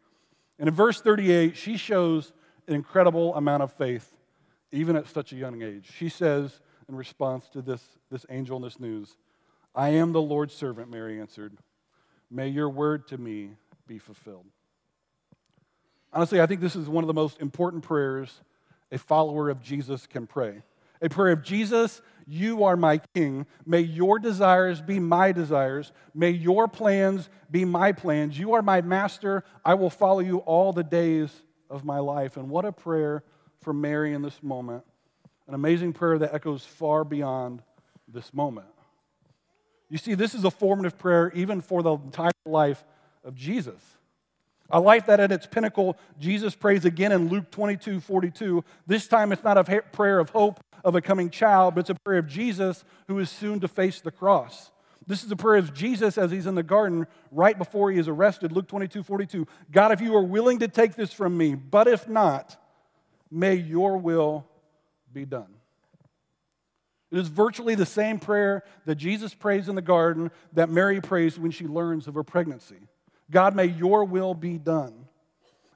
And 0.58 0.68
in 0.68 0.74
verse 0.74 1.00
38, 1.00 1.56
she 1.56 1.76
shows 1.76 2.32
an 2.66 2.74
incredible 2.74 3.36
amount 3.36 3.62
of 3.62 3.72
faith, 3.72 4.12
even 4.72 4.96
at 4.96 5.06
such 5.06 5.32
a 5.32 5.36
young 5.36 5.62
age. 5.62 5.88
She 5.96 6.08
says, 6.08 6.58
in 6.88 6.94
response 6.94 7.48
to 7.50 7.62
this, 7.62 7.82
this 8.10 8.26
angel 8.30 8.56
and 8.56 8.64
this 8.64 8.78
news, 8.78 9.16
I 9.74 9.90
am 9.90 10.12
the 10.12 10.22
Lord's 10.22 10.54
servant, 10.54 10.90
Mary 10.90 11.20
answered. 11.20 11.56
May 12.30 12.48
your 12.48 12.68
word 12.68 13.08
to 13.08 13.18
me 13.18 13.50
be 13.86 13.98
fulfilled. 13.98 14.46
Honestly, 16.12 16.40
I 16.40 16.46
think 16.46 16.60
this 16.60 16.76
is 16.76 16.88
one 16.88 17.04
of 17.04 17.08
the 17.08 17.14
most 17.14 17.40
important 17.40 17.82
prayers 17.82 18.40
a 18.92 18.98
follower 18.98 19.50
of 19.50 19.60
Jesus 19.60 20.06
can 20.06 20.26
pray. 20.26 20.62
A 21.02 21.08
prayer 21.08 21.32
of 21.32 21.42
Jesus, 21.42 22.00
you 22.26 22.64
are 22.64 22.76
my 22.76 22.98
king. 23.14 23.46
May 23.66 23.80
your 23.80 24.18
desires 24.18 24.80
be 24.80 24.98
my 24.98 25.32
desires. 25.32 25.92
May 26.14 26.30
your 26.30 26.68
plans 26.68 27.28
be 27.50 27.64
my 27.64 27.92
plans. 27.92 28.38
You 28.38 28.54
are 28.54 28.62
my 28.62 28.80
master. 28.80 29.44
I 29.64 29.74
will 29.74 29.90
follow 29.90 30.20
you 30.20 30.38
all 30.38 30.72
the 30.72 30.84
days 30.84 31.30
of 31.68 31.84
my 31.84 31.98
life. 31.98 32.36
And 32.36 32.48
what 32.48 32.64
a 32.64 32.72
prayer 32.72 33.24
for 33.60 33.72
Mary 33.72 34.14
in 34.14 34.22
this 34.22 34.42
moment. 34.42 34.84
An 35.48 35.54
amazing 35.54 35.92
prayer 35.92 36.18
that 36.18 36.34
echoes 36.34 36.64
far 36.64 37.04
beyond 37.04 37.62
this 38.08 38.32
moment. 38.34 38.66
You 39.88 39.98
see, 39.98 40.14
this 40.14 40.34
is 40.34 40.44
a 40.44 40.50
formative 40.50 40.98
prayer 40.98 41.30
even 41.34 41.60
for 41.60 41.82
the 41.82 41.92
entire 41.92 42.32
life 42.44 42.84
of 43.24 43.34
Jesus. 43.34 43.80
A 44.70 44.80
life 44.80 45.06
that 45.06 45.20
at 45.20 45.30
its 45.30 45.46
pinnacle, 45.46 45.96
Jesus 46.18 46.56
prays 46.56 46.84
again 46.84 47.12
in 47.12 47.28
Luke 47.28 47.50
22 47.52 48.00
42. 48.00 48.64
This 48.86 49.06
time 49.06 49.30
it's 49.30 49.44
not 49.44 49.56
a 49.56 49.82
prayer 49.92 50.18
of 50.18 50.30
hope 50.30 50.60
of 50.84 50.96
a 50.96 51.00
coming 51.00 51.30
child, 51.30 51.74
but 51.74 51.80
it's 51.80 51.90
a 51.90 51.94
prayer 51.94 52.18
of 52.18 52.26
Jesus 52.26 52.84
who 53.06 53.18
is 53.20 53.30
soon 53.30 53.60
to 53.60 53.68
face 53.68 54.00
the 54.00 54.10
cross. 54.10 54.72
This 55.06 55.22
is 55.22 55.30
a 55.30 55.36
prayer 55.36 55.58
of 55.58 55.72
Jesus 55.72 56.18
as 56.18 56.32
he's 56.32 56.46
in 56.46 56.56
the 56.56 56.64
garden 56.64 57.06
right 57.30 57.56
before 57.56 57.92
he 57.92 57.98
is 57.98 58.08
arrested. 58.08 58.50
Luke 58.50 58.66
22 58.66 59.04
42. 59.04 59.46
God, 59.70 59.92
if 59.92 60.00
you 60.00 60.16
are 60.16 60.22
willing 60.22 60.58
to 60.58 60.68
take 60.68 60.96
this 60.96 61.12
from 61.12 61.36
me, 61.36 61.54
but 61.54 61.86
if 61.86 62.08
not, 62.08 62.56
may 63.30 63.54
your 63.54 63.98
will 63.98 64.46
be 65.16 65.24
done. 65.24 65.48
It 67.10 67.18
is 67.18 67.28
virtually 67.28 67.74
the 67.74 67.86
same 67.86 68.18
prayer 68.18 68.62
that 68.84 68.96
Jesus 68.96 69.32
prays 69.32 69.68
in 69.68 69.74
the 69.74 69.82
garden 69.82 70.30
that 70.52 70.68
Mary 70.68 71.00
prays 71.00 71.38
when 71.38 71.50
she 71.50 71.66
learns 71.66 72.06
of 72.06 72.14
her 72.14 72.22
pregnancy. 72.22 72.76
God, 73.30 73.56
may 73.56 73.64
your 73.64 74.04
will 74.04 74.34
be 74.34 74.58
done. 74.58 74.92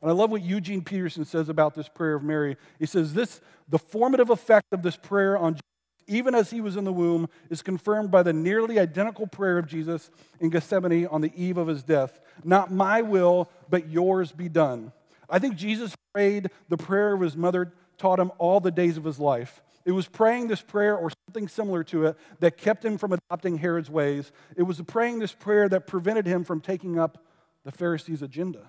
And 0.03 0.11
I 0.11 0.13
love 0.13 0.31
what 0.31 0.43
Eugene 0.43 0.83
Peterson 0.83 1.25
says 1.25 1.49
about 1.49 1.75
this 1.75 1.89
prayer 1.89 2.15
of 2.15 2.23
Mary. 2.23 2.59
He 2.79 2.85
says, 2.85 3.15
This, 3.15 3.41
the 3.69 3.79
formative 3.79 4.29
effect 4.29 4.67
of 4.73 4.83
this 4.83 4.97
prayer 4.97 5.39
on 5.39 5.55
Jesus, 5.55 5.63
even 6.07 6.35
as 6.35 6.51
he 6.51 6.61
was 6.61 6.77
in 6.77 6.85
the 6.85 6.93
womb, 6.93 7.29
is 7.49 7.63
confirmed 7.63 8.11
by 8.11 8.23
the 8.23 8.33
nearly 8.33 8.79
identical 8.79 9.27
prayer 9.27 9.57
of 9.57 9.67
Jesus 9.67 10.11
in 10.41 10.51
Gethsemane 10.51 11.07
on 11.07 11.23
the 11.23 11.33
eve 11.35 11.57
of 11.57 11.69
his 11.69 11.83
death. 11.83 12.21
Not 12.45 12.73
my 12.73 13.01
will, 13.01 13.49
but 13.71 13.89
yours 13.89 14.33
be 14.33 14.49
done. 14.51 14.93
I 15.31 15.39
think 15.39 15.57
Jesus 15.57 15.95
prayed 16.13 16.51
the 16.69 16.77
prayer 16.77 17.15
of 17.15 17.21
his 17.21 17.37
mother 17.37 17.73
taught 18.01 18.19
him 18.19 18.33
all 18.39 18.61
the 18.61 18.71
days 18.71 18.97
of 18.97 19.05
his 19.05 19.19
life. 19.19 19.63
It 19.85 19.93
was 19.93 20.09
praying 20.09 20.49
this 20.49 20.63
prayer 20.63 20.97
or 20.97 21.11
something 21.27 21.49
similar 21.49 21.85
to 21.85 22.07
it 22.07 22.17
that 22.41 22.57
kept 22.57 22.85
him 22.85 22.99
from 22.99 23.13
adopting 23.13 23.59
Herod's 23.59 23.91
ways. 23.91 24.33
It 24.57 24.63
was 24.63 24.81
praying 24.81 25.19
this 25.19 25.33
prayer 25.33 25.69
that 25.69 25.87
prevented 25.87 26.27
him 26.27 26.45
from 26.45 26.61
taking 26.61 26.99
up 26.99 27.25
the 27.65 27.73
Pharisees' 27.73 28.23
agenda. 28.23 28.69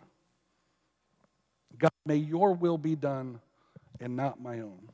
God, 1.77 1.91
may 2.05 2.17
your 2.17 2.53
will 2.53 2.77
be 2.77 2.95
done 2.95 3.39
and 3.99 4.15
not 4.15 4.41
my 4.41 4.59
own. 4.59 4.89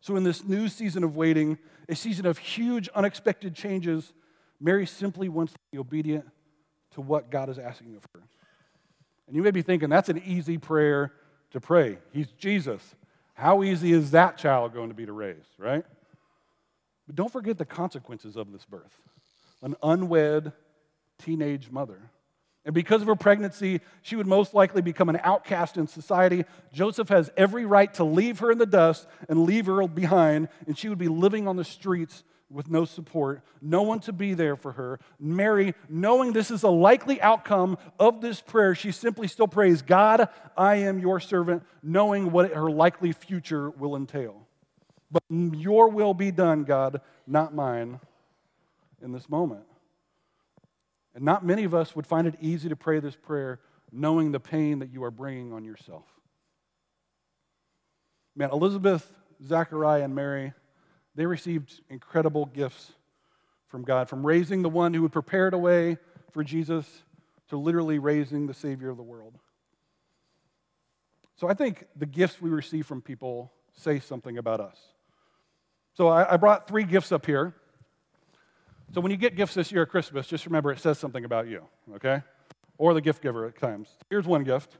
So, 0.00 0.16
in 0.16 0.24
this 0.24 0.44
new 0.44 0.68
season 0.68 1.04
of 1.04 1.16
waiting, 1.16 1.58
a 1.88 1.96
season 1.96 2.24
of 2.24 2.38
huge, 2.38 2.88
unexpected 2.94 3.54
changes, 3.54 4.12
Mary 4.60 4.86
simply 4.86 5.28
wants 5.28 5.52
to 5.52 5.58
be 5.70 5.78
obedient 5.78 6.26
to 6.92 7.00
what 7.00 7.30
God 7.30 7.50
is 7.50 7.58
asking 7.58 7.96
of 7.96 8.06
her. 8.14 8.22
And 9.26 9.36
you 9.36 9.42
may 9.42 9.50
be 9.50 9.62
thinking, 9.62 9.90
that's 9.90 10.08
an 10.08 10.22
easy 10.24 10.56
prayer 10.56 11.12
to 11.50 11.60
pray. 11.60 11.98
He's 12.12 12.28
Jesus. 12.32 12.94
How 13.38 13.62
easy 13.62 13.92
is 13.92 14.10
that 14.10 14.36
child 14.36 14.74
going 14.74 14.88
to 14.88 14.96
be 14.96 15.06
to 15.06 15.12
raise, 15.12 15.46
right? 15.58 15.84
But 17.06 17.14
don't 17.14 17.30
forget 17.30 17.56
the 17.56 17.64
consequences 17.64 18.36
of 18.36 18.50
this 18.52 18.64
birth 18.64 18.98
an 19.62 19.76
unwed 19.80 20.52
teenage 21.18 21.70
mother. 21.70 21.98
And 22.64 22.74
because 22.74 23.00
of 23.00 23.06
her 23.06 23.14
pregnancy, 23.14 23.80
she 24.02 24.16
would 24.16 24.26
most 24.26 24.54
likely 24.54 24.82
become 24.82 25.08
an 25.08 25.20
outcast 25.22 25.76
in 25.76 25.86
society. 25.86 26.44
Joseph 26.72 27.10
has 27.10 27.30
every 27.36 27.64
right 27.64 27.92
to 27.94 28.04
leave 28.04 28.40
her 28.40 28.50
in 28.50 28.58
the 28.58 28.66
dust 28.66 29.06
and 29.28 29.44
leave 29.44 29.66
her 29.66 29.86
behind, 29.86 30.48
and 30.66 30.76
she 30.76 30.88
would 30.88 30.98
be 30.98 31.08
living 31.08 31.46
on 31.46 31.56
the 31.56 31.64
streets 31.64 32.24
with 32.50 32.70
no 32.70 32.84
support, 32.84 33.42
no 33.60 33.82
one 33.82 34.00
to 34.00 34.12
be 34.12 34.34
there 34.34 34.56
for 34.56 34.72
her. 34.72 34.98
Mary, 35.20 35.74
knowing 35.88 36.32
this 36.32 36.50
is 36.50 36.62
a 36.62 36.68
likely 36.70 37.20
outcome 37.20 37.76
of 37.98 38.20
this 38.20 38.40
prayer, 38.40 38.74
she 38.74 38.90
simply 38.90 39.28
still 39.28 39.48
prays, 39.48 39.82
God, 39.82 40.28
I 40.56 40.76
am 40.76 40.98
your 40.98 41.20
servant, 41.20 41.62
knowing 41.82 42.32
what 42.32 42.52
her 42.52 42.70
likely 42.70 43.12
future 43.12 43.70
will 43.70 43.96
entail. 43.96 44.46
But 45.10 45.22
your 45.28 45.88
will 45.90 46.14
be 46.14 46.30
done, 46.30 46.64
God, 46.64 47.00
not 47.26 47.54
mine, 47.54 48.00
in 49.02 49.12
this 49.12 49.28
moment. 49.28 49.64
And 51.14 51.24
not 51.24 51.44
many 51.44 51.64
of 51.64 51.74
us 51.74 51.94
would 51.96 52.06
find 52.06 52.26
it 52.26 52.34
easy 52.40 52.68
to 52.68 52.76
pray 52.76 53.00
this 53.00 53.16
prayer 53.16 53.60
knowing 53.90 54.32
the 54.32 54.40
pain 54.40 54.80
that 54.80 54.92
you 54.92 55.02
are 55.04 55.10
bringing 55.10 55.52
on 55.52 55.64
yourself. 55.64 56.04
Man, 58.36 58.50
Elizabeth, 58.50 59.10
Zechariah, 59.44 60.04
and 60.04 60.14
Mary 60.14 60.52
they 61.18 61.26
received 61.26 61.80
incredible 61.90 62.46
gifts 62.46 62.92
from 63.66 63.82
God, 63.82 64.08
from 64.08 64.24
raising 64.24 64.62
the 64.62 64.68
one 64.68 64.94
who 64.94 65.02
had 65.02 65.10
prepared 65.10 65.52
a 65.52 65.58
way 65.58 65.98
for 66.30 66.44
Jesus 66.44 66.86
to 67.48 67.56
literally 67.56 67.98
raising 67.98 68.46
the 68.46 68.54
Savior 68.54 68.88
of 68.88 68.96
the 68.96 69.02
world. 69.02 69.34
So 71.34 71.48
I 71.48 71.54
think 71.54 71.88
the 71.96 72.06
gifts 72.06 72.40
we 72.40 72.50
receive 72.50 72.86
from 72.86 73.02
people 73.02 73.50
say 73.74 73.98
something 73.98 74.38
about 74.38 74.60
us. 74.60 74.78
So 75.94 76.06
I, 76.06 76.34
I 76.34 76.36
brought 76.36 76.68
three 76.68 76.84
gifts 76.84 77.10
up 77.10 77.26
here. 77.26 77.52
So 78.94 79.00
when 79.00 79.10
you 79.10 79.18
get 79.18 79.34
gifts 79.34 79.54
this 79.54 79.72
year 79.72 79.82
at 79.82 79.88
Christmas, 79.88 80.28
just 80.28 80.46
remember 80.46 80.70
it 80.70 80.78
says 80.78 81.00
something 81.00 81.24
about 81.24 81.48
you, 81.48 81.64
okay? 81.96 82.22
Or 82.78 82.94
the 82.94 83.00
gift 83.00 83.22
giver 83.22 83.44
at 83.44 83.58
times. 83.58 83.88
Here's 84.08 84.24
one 84.24 84.44
gift. 84.44 84.78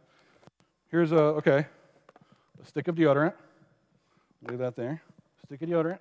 Here's 0.92 1.10
a, 1.10 1.18
okay, 1.18 1.66
a 2.62 2.64
stick 2.64 2.86
of 2.86 2.94
deodorant. 2.94 3.34
Leave 4.48 4.60
that 4.60 4.76
there. 4.76 5.02
Stick 5.44 5.62
of 5.62 5.68
deodorant. 5.68 5.98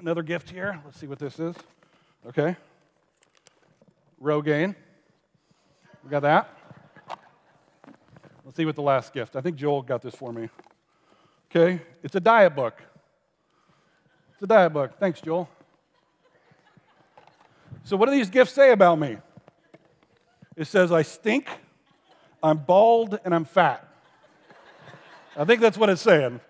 Another 0.00 0.22
gift 0.22 0.48
here. 0.48 0.80
Let's 0.82 0.98
see 0.98 1.06
what 1.06 1.18
this 1.18 1.38
is. 1.38 1.54
Okay. 2.26 2.56
Rogaine. 4.22 4.74
We 6.02 6.10
got 6.10 6.20
that. 6.20 6.48
Let's 8.46 8.56
see 8.56 8.64
what 8.64 8.76
the 8.76 8.82
last 8.82 9.12
gift. 9.12 9.36
I 9.36 9.42
think 9.42 9.56
Joel 9.56 9.82
got 9.82 10.00
this 10.00 10.14
for 10.14 10.32
me. 10.32 10.48
Okay. 11.50 11.82
It's 12.02 12.16
a 12.16 12.20
diet 12.20 12.56
book. 12.56 12.80
It's 14.32 14.42
a 14.42 14.46
diet 14.46 14.72
book. 14.72 14.98
Thanks, 14.98 15.20
Joel. 15.20 15.50
So, 17.84 17.94
what 17.98 18.06
do 18.06 18.12
these 18.12 18.30
gifts 18.30 18.52
say 18.52 18.72
about 18.72 18.98
me? 18.98 19.18
It 20.56 20.66
says, 20.66 20.92
I 20.92 21.02
stink, 21.02 21.46
I'm 22.42 22.56
bald, 22.56 23.18
and 23.22 23.34
I'm 23.34 23.44
fat. 23.44 23.86
I 25.36 25.44
think 25.44 25.60
that's 25.60 25.76
what 25.76 25.90
it's 25.90 26.00
saying. 26.00 26.40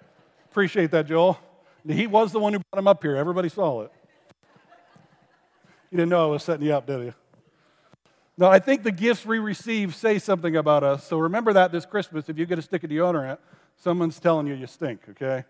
Appreciate 0.50 0.92
that, 0.92 1.06
Joel. 1.06 1.38
He 1.88 2.06
was 2.06 2.32
the 2.32 2.38
one 2.38 2.52
who 2.52 2.60
brought 2.70 2.78
him 2.78 2.88
up 2.88 3.02
here. 3.02 3.16
Everybody 3.16 3.48
saw 3.48 3.82
it. 3.82 3.92
You 5.90 5.96
didn't 5.96 6.10
know 6.10 6.24
I 6.24 6.30
was 6.30 6.42
setting 6.42 6.66
you 6.66 6.72
up, 6.72 6.86
did 6.86 7.04
you? 7.04 7.14
No, 8.38 8.48
I 8.48 8.58
think 8.58 8.84
the 8.84 8.92
gifts 8.92 9.26
we 9.26 9.38
receive 9.38 9.94
say 9.94 10.18
something 10.18 10.56
about 10.56 10.82
us. 10.82 11.06
So 11.06 11.18
remember 11.18 11.52
that 11.52 11.72
this 11.72 11.84
Christmas. 11.84 12.28
If 12.28 12.38
you 12.38 12.46
get 12.46 12.58
a 12.58 12.62
stick 12.62 12.84
of 12.84 12.90
deodorant, 12.90 13.38
someone's 13.76 14.18
telling 14.18 14.46
you 14.46 14.54
you 14.54 14.66
stink, 14.66 15.00
okay? 15.10 15.44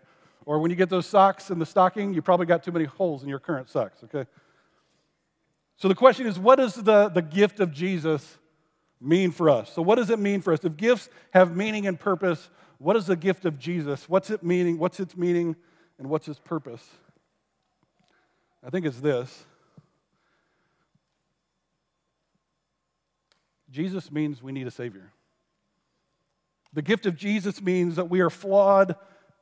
Or 0.45 0.59
when 0.59 0.71
you 0.71 0.75
get 0.75 0.89
those 0.89 1.05
socks 1.05 1.51
in 1.51 1.59
the 1.59 1.65
stocking, 1.65 2.13
you 2.13 2.21
probably 2.21 2.47
got 2.47 2.63
too 2.63 2.71
many 2.71 2.85
holes 2.85 3.23
in 3.23 3.29
your 3.29 3.39
current 3.39 3.69
socks, 3.69 3.99
okay? 4.03 4.29
So 5.77 5.87
the 5.87 5.95
question 5.95 6.27
is, 6.27 6.37
what 6.37 6.57
does 6.57 6.75
the, 6.75 7.09
the 7.09 7.21
gift 7.21 7.59
of 7.59 7.71
Jesus 7.71 8.37
mean 8.99 9.31
for 9.31 9.49
us? 9.49 9.71
So, 9.73 9.81
what 9.81 9.95
does 9.95 10.09
it 10.09 10.19
mean 10.19 10.41
for 10.41 10.53
us? 10.53 10.63
If 10.63 10.77
gifts 10.77 11.09
have 11.31 11.55
meaning 11.55 11.87
and 11.87 11.99
purpose, 11.99 12.49
what 12.77 12.95
is 12.95 13.07
the 13.07 13.15
gift 13.15 13.45
of 13.45 13.57
Jesus? 13.57 14.09
What's 14.09 14.29
it 14.29 14.43
meaning? 14.43 14.77
What's 14.77 14.99
its 14.99 15.15
meaning 15.15 15.55
and 16.01 16.09
what's 16.09 16.27
its 16.27 16.39
purpose? 16.39 16.83
I 18.65 18.71
think 18.71 18.87
it's 18.87 18.99
this. 18.99 19.45
Jesus 23.69 24.11
means 24.11 24.41
we 24.41 24.51
need 24.51 24.65
a 24.65 24.71
Savior. 24.71 25.11
The 26.73 26.81
gift 26.81 27.05
of 27.05 27.15
Jesus 27.15 27.61
means 27.61 27.97
that 27.97 28.09
we 28.09 28.19
are 28.21 28.31
flawed, 28.31 28.95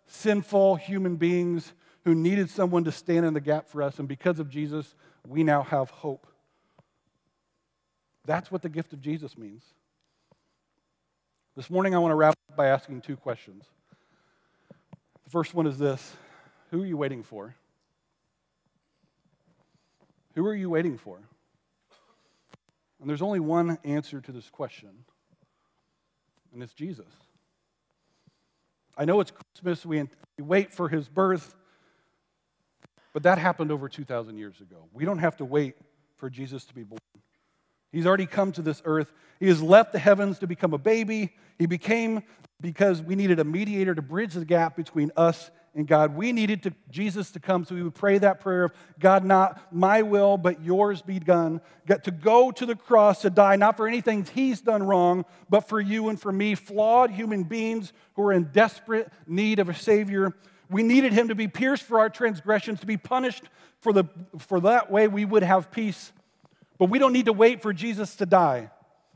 sinful 0.08 0.76
human 0.76 1.16
beings 1.16 1.72
who 2.04 2.14
needed 2.14 2.50
someone 2.50 2.84
to 2.84 2.92
stand 2.92 3.26
in 3.26 3.34
the 3.34 3.40
gap 3.40 3.70
for 3.70 3.82
us. 3.82 3.98
And 3.98 4.08
because 4.10 4.38
of 4.40 4.50
Jesus, 4.50 4.96
we 5.26 5.44
now 5.44 5.64
have 5.64 5.90
hope. 5.90 6.28
That's 8.26 8.52
what 8.52 8.64
the 8.64 8.70
gift 8.70 8.92
of 8.92 9.00
Jesus 9.00 9.38
means. 9.38 9.64
This 11.56 11.70
morning, 11.70 11.96
I 11.96 12.00
want 12.00 12.12
to 12.12 12.16
wrap 12.16 12.36
up 12.50 12.58
by 12.58 12.68
asking 12.68 13.00
two 13.00 13.16
questions. 13.16 13.64
The 15.24 15.30
first 15.30 15.54
one 15.54 15.66
is 15.66 15.78
this 15.78 16.18
Who 16.72 16.82
are 16.84 16.86
you 16.86 16.98
waiting 16.98 17.24
for? 17.24 17.56
Who 20.36 20.46
are 20.46 20.56
you 20.56 20.70
waiting 20.70 20.98
for? 20.98 21.20
And 23.02 23.10
there's 23.10 23.22
only 23.22 23.40
one 23.40 23.78
answer 23.84 24.22
to 24.22 24.32
this 24.32 24.50
question, 24.50 24.90
and 26.54 26.62
it's 26.62 26.74
Jesus. 26.74 27.08
I 28.98 29.06
know 29.06 29.22
it's 29.22 29.32
Christmas, 29.56 29.86
we 29.86 30.08
wait 30.38 30.74
for 30.74 30.90
his 30.90 31.08
birth, 31.08 31.56
but 33.14 33.24
that 33.24 33.38
happened 33.38 33.72
over 33.72 33.88
2,000 33.88 34.38
years 34.38 34.60
ago. 34.60 34.90
We 34.94 35.06
don't 35.06 35.20
have 35.20 35.38
to 35.38 35.46
wait 35.46 35.76
for 36.18 36.30
Jesus 36.30 36.66
to 36.66 36.74
be 36.76 36.84
born. 36.84 37.00
He's 37.92 38.06
already 38.06 38.26
come 38.26 38.52
to 38.52 38.62
this 38.62 38.82
earth. 38.86 39.12
He 39.40 39.48
has 39.48 39.62
left 39.62 39.94
the 39.94 40.00
heavens 40.00 40.40
to 40.40 40.48
become 40.48 40.74
a 40.74 40.78
baby. 40.78 41.34
He 41.58 41.66
became 41.66 42.24
because 42.62 43.02
we 43.02 43.16
needed 43.16 43.40
a 43.40 43.46
mediator 43.46 43.96
to 43.96 44.02
bridge 44.02 44.34
the 44.34 44.46
gap 44.46 44.76
between 44.76 45.12
us 45.16 45.50
and 45.76 45.88
God. 45.88 46.16
We 46.16 46.32
needed 46.32 46.64
to, 46.64 46.74
Jesus 46.90 47.32
to 47.32 47.40
come 47.40 47.66
so 47.66 47.76
we 47.76 47.84
would 47.84 47.96
pray 47.96 48.18
that 48.18 48.40
prayer 48.40 48.66
of 48.66 48.72
God, 49.00 49.24
not 49.24 49.74
my 49.74 50.02
will, 50.02 50.38
but 50.38 50.64
yours 50.64 51.02
be 51.02 51.20
done. 51.20 51.62
Get 51.88 52.04
to 52.06 52.12
go 52.12 52.52
to 52.52 52.66
the 52.66 52.76
cross 52.76 53.22
to 53.22 53.30
die, 53.30 53.56
not 53.56 53.78
for 53.78 53.88
anything 53.88 54.26
he's 54.26 54.62
done 54.62 54.84
wrong, 54.84 55.26
but 55.50 55.68
for 55.68 55.80
you 55.80 56.10
and 56.10 56.20
for 56.20 56.32
me, 56.32 56.56
flawed 56.56 57.12
human 57.12 57.44
beings 57.44 57.94
who 58.14 58.24
are 58.24 58.34
in 58.34 58.46
desperate 58.46 59.12
need 59.28 59.60
of 59.60 59.70
a 59.70 59.76
Savior. 59.76 60.34
We 60.70 60.84
needed 60.84 61.14
him 61.14 61.30
to 61.30 61.36
be 61.36 61.48
pierced 61.48 61.84
for 61.84 62.00
our 62.00 62.10
transgressions, 62.10 62.80
to 62.82 62.86
be 62.86 62.98
punished 62.98 63.44
for, 63.80 63.94
the, 63.94 64.06
for 64.38 64.60
that 64.62 64.92
way 64.92 65.08
we 65.08 65.26
would 65.26 65.44
have 65.44 65.72
peace. 65.72 66.12
But 66.78 66.90
we 66.90 67.00
don't 67.00 67.14
need 67.14 67.26
to 67.26 67.34
wait 67.34 67.62
for 67.62 67.74
Jesus 67.74 68.16
to 68.18 68.26
die. 68.26 68.70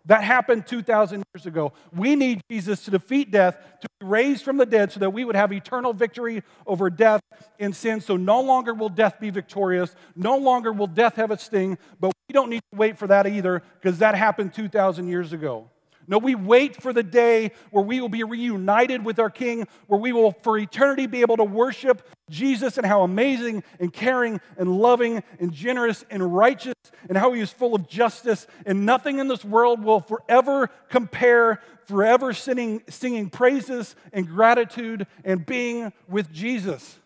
That 0.05 0.23
happened 0.23 0.67
2,000 0.67 1.23
years 1.33 1.45
ago. 1.45 1.71
We 1.95 2.15
need 2.15 2.41
Jesus 2.51 2.83
to 2.85 2.91
defeat 2.91 3.31
death, 3.31 3.57
to 3.81 3.87
be 3.99 4.05
raised 4.05 4.43
from 4.43 4.57
the 4.57 4.65
dead, 4.65 4.91
so 4.91 4.99
that 4.99 5.11
we 5.11 5.23
would 5.23 5.35
have 5.35 5.53
eternal 5.53 5.93
victory 5.93 6.43
over 6.67 6.89
death 6.89 7.21
and 7.57 7.73
sin. 7.73 8.01
So 8.01 8.17
no 8.17 8.41
longer 8.41 8.73
will 8.73 8.89
death 8.89 9.19
be 9.19 9.29
victorious. 9.29 9.95
No 10.15 10.37
longer 10.37 10.73
will 10.73 10.87
death 10.87 11.15
have 11.15 11.31
a 11.31 11.37
sting. 11.37 11.77
But 12.01 12.11
we 12.27 12.33
don't 12.33 12.49
need 12.49 12.61
to 12.71 12.77
wait 12.77 12.97
for 12.97 13.07
that 13.07 13.27
either, 13.27 13.63
because 13.81 13.99
that 13.99 14.15
happened 14.15 14.53
2,000 14.53 15.07
years 15.07 15.31
ago. 15.31 15.69
No, 16.07 16.17
we 16.17 16.35
wait 16.35 16.81
for 16.81 16.93
the 16.93 17.03
day 17.03 17.51
where 17.71 17.83
we 17.83 18.01
will 18.01 18.09
be 18.09 18.23
reunited 18.23 19.05
with 19.05 19.19
our 19.19 19.29
King, 19.29 19.67
where 19.87 19.99
we 19.99 20.11
will 20.11 20.31
for 20.43 20.57
eternity 20.57 21.07
be 21.07 21.21
able 21.21 21.37
to 21.37 21.43
worship 21.43 22.07
Jesus 22.29 22.77
and 22.77 22.85
how 22.85 23.03
amazing 23.03 23.63
and 23.79 23.91
caring 23.91 24.39
and 24.57 24.77
loving 24.77 25.23
and 25.39 25.53
generous 25.53 26.03
and 26.09 26.35
righteous 26.35 26.75
and 27.07 27.17
how 27.17 27.33
he 27.33 27.41
is 27.41 27.51
full 27.51 27.75
of 27.75 27.87
justice. 27.87 28.47
And 28.65 28.85
nothing 28.85 29.19
in 29.19 29.27
this 29.27 29.45
world 29.45 29.83
will 29.83 30.01
forever 30.01 30.69
compare, 30.89 31.61
forever 31.85 32.33
singing, 32.33 32.83
singing 32.89 33.29
praises 33.29 33.95
and 34.11 34.27
gratitude 34.27 35.07
and 35.23 35.45
being 35.45 35.93
with 36.07 36.31
Jesus. 36.31 36.99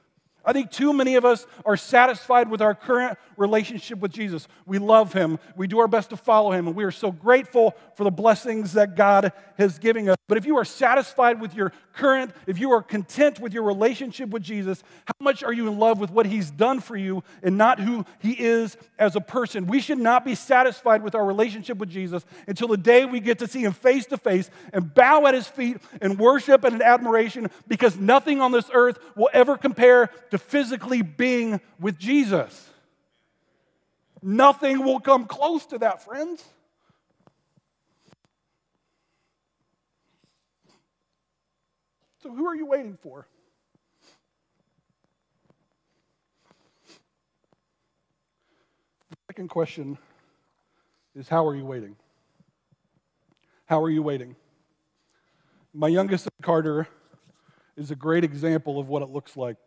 I 0.47 0.53
think 0.53 0.71
too 0.71 0.93
many 0.93 1.15
of 1.15 1.25
us 1.25 1.45
are 1.65 1.75
satisfied 1.75 2.49
with 2.49 2.61
our 2.61 2.73
current 2.73 3.19
relationship 3.35 3.99
with 3.99 4.13
Jesus. 4.13 4.47
We 4.65 4.79
love 4.79 5.11
him, 5.11 5.39
we 5.57 5.67
do 5.67 5.79
our 5.79 5.89
best 5.89 6.09
to 6.11 6.17
follow 6.17 6.51
him, 6.51 6.67
and 6.67 6.75
we 6.75 6.85
are 6.85 6.91
so 6.91 7.11
grateful 7.11 7.75
for 7.95 8.05
the 8.05 8.11
blessings 8.11 8.73
that 8.73 8.95
God 8.95 9.33
has 9.57 9.77
given 9.77 10.07
us. 10.07 10.15
But 10.27 10.37
if 10.37 10.45
you 10.45 10.57
are 10.57 10.65
satisfied 10.65 11.41
with 11.41 11.53
your 11.53 11.73
current, 11.93 12.31
if 12.47 12.59
you 12.59 12.71
are 12.71 12.81
content 12.81 13.39
with 13.39 13.53
your 13.53 13.63
relationship 13.63 14.29
with 14.29 14.43
Jesus, 14.43 14.83
how 15.05 15.13
much 15.19 15.43
are 15.43 15.53
you 15.53 15.67
in 15.67 15.79
love 15.79 15.99
with 15.99 16.11
what 16.11 16.25
he's 16.25 16.51
done 16.51 16.79
for 16.79 16.95
you 16.95 17.23
and 17.43 17.57
not 17.57 17.79
who 17.79 18.05
he 18.19 18.31
is 18.31 18.77
as 18.99 19.15
a 19.15 19.21
person? 19.21 19.67
We 19.67 19.81
should 19.81 19.97
not 19.97 20.23
be 20.23 20.35
satisfied 20.35 21.01
with 21.01 21.15
our 21.15 21.25
relationship 21.25 21.77
with 21.77 21.89
Jesus 21.89 22.25
until 22.47 22.67
the 22.67 22.77
day 22.77 23.05
we 23.05 23.19
get 23.19 23.39
to 23.39 23.47
see 23.47 23.63
him 23.63 23.73
face 23.73 24.05
to 24.07 24.17
face 24.17 24.49
and 24.73 24.93
bow 24.93 25.25
at 25.25 25.33
his 25.33 25.47
feet 25.47 25.77
and 26.01 26.17
worship 26.17 26.63
and 26.63 26.75
in 26.75 26.81
admiration 26.81 27.49
because 27.67 27.97
nothing 27.97 28.41
on 28.41 28.51
this 28.51 28.69
earth 28.73 28.99
will 29.15 29.29
ever 29.33 29.57
compare 29.57 30.07
to 30.31 30.36
physically 30.41 31.01
being 31.01 31.61
with 31.79 31.97
Jesus. 31.97 32.69
Nothing 34.21 34.83
will 34.83 34.99
come 34.99 35.25
close 35.25 35.65
to 35.67 35.77
that, 35.79 36.03
friends. 36.03 36.43
So, 42.23 42.33
who 42.33 42.47
are 42.47 42.55
you 42.55 42.65
waiting 42.65 42.97
for? 43.01 43.27
The 49.09 49.17
second 49.29 49.49
question 49.49 49.97
is 51.15 51.29
How 51.29 51.47
are 51.47 51.55
you 51.55 51.65
waiting? 51.65 51.95
How 53.65 53.81
are 53.81 53.89
you 53.89 54.01
waiting? 54.01 54.35
My 55.73 55.89
youngest 55.89 56.27
Carter, 56.41 56.87
is 57.77 57.91
a 57.91 57.95
great 57.95 58.23
example 58.23 58.79
of 58.79 58.89
what 58.89 59.03
it 59.03 59.09
looks 59.09 59.37
like 59.37 59.57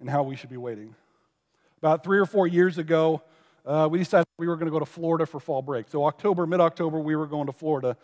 and 0.00 0.08
how 0.08 0.22
we 0.22 0.36
should 0.36 0.50
be 0.50 0.56
waiting. 0.56 0.94
About 1.78 2.04
three 2.04 2.18
or 2.18 2.26
four 2.26 2.46
years 2.46 2.78
ago, 2.78 3.22
uh, 3.64 3.88
we 3.90 3.98
decided 3.98 4.26
we 4.38 4.46
were 4.46 4.56
going 4.56 4.66
to 4.66 4.72
go 4.72 4.78
to 4.78 4.86
Florida 4.86 5.26
for 5.26 5.40
fall 5.40 5.62
break. 5.62 5.88
So, 5.88 6.04
October, 6.04 6.46
mid 6.46 6.60
October, 6.60 6.98
we 7.00 7.16
were 7.16 7.26
going 7.26 7.46
to 7.46 7.52
Florida. 7.52 7.96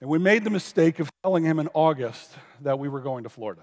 And 0.00 0.08
we 0.08 0.18
made 0.18 0.44
the 0.44 0.50
mistake 0.50 0.98
of 0.98 1.10
telling 1.22 1.44
him 1.44 1.58
in 1.58 1.68
August 1.74 2.34
that 2.62 2.78
we 2.78 2.88
were 2.88 3.00
going 3.00 3.24
to 3.24 3.28
Florida. 3.28 3.62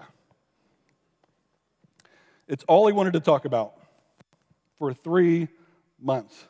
It's 2.46 2.64
all 2.68 2.86
he 2.86 2.92
wanted 2.92 3.14
to 3.14 3.20
talk 3.20 3.44
about 3.44 3.74
for 4.78 4.94
three 4.94 5.48
months. 6.00 6.46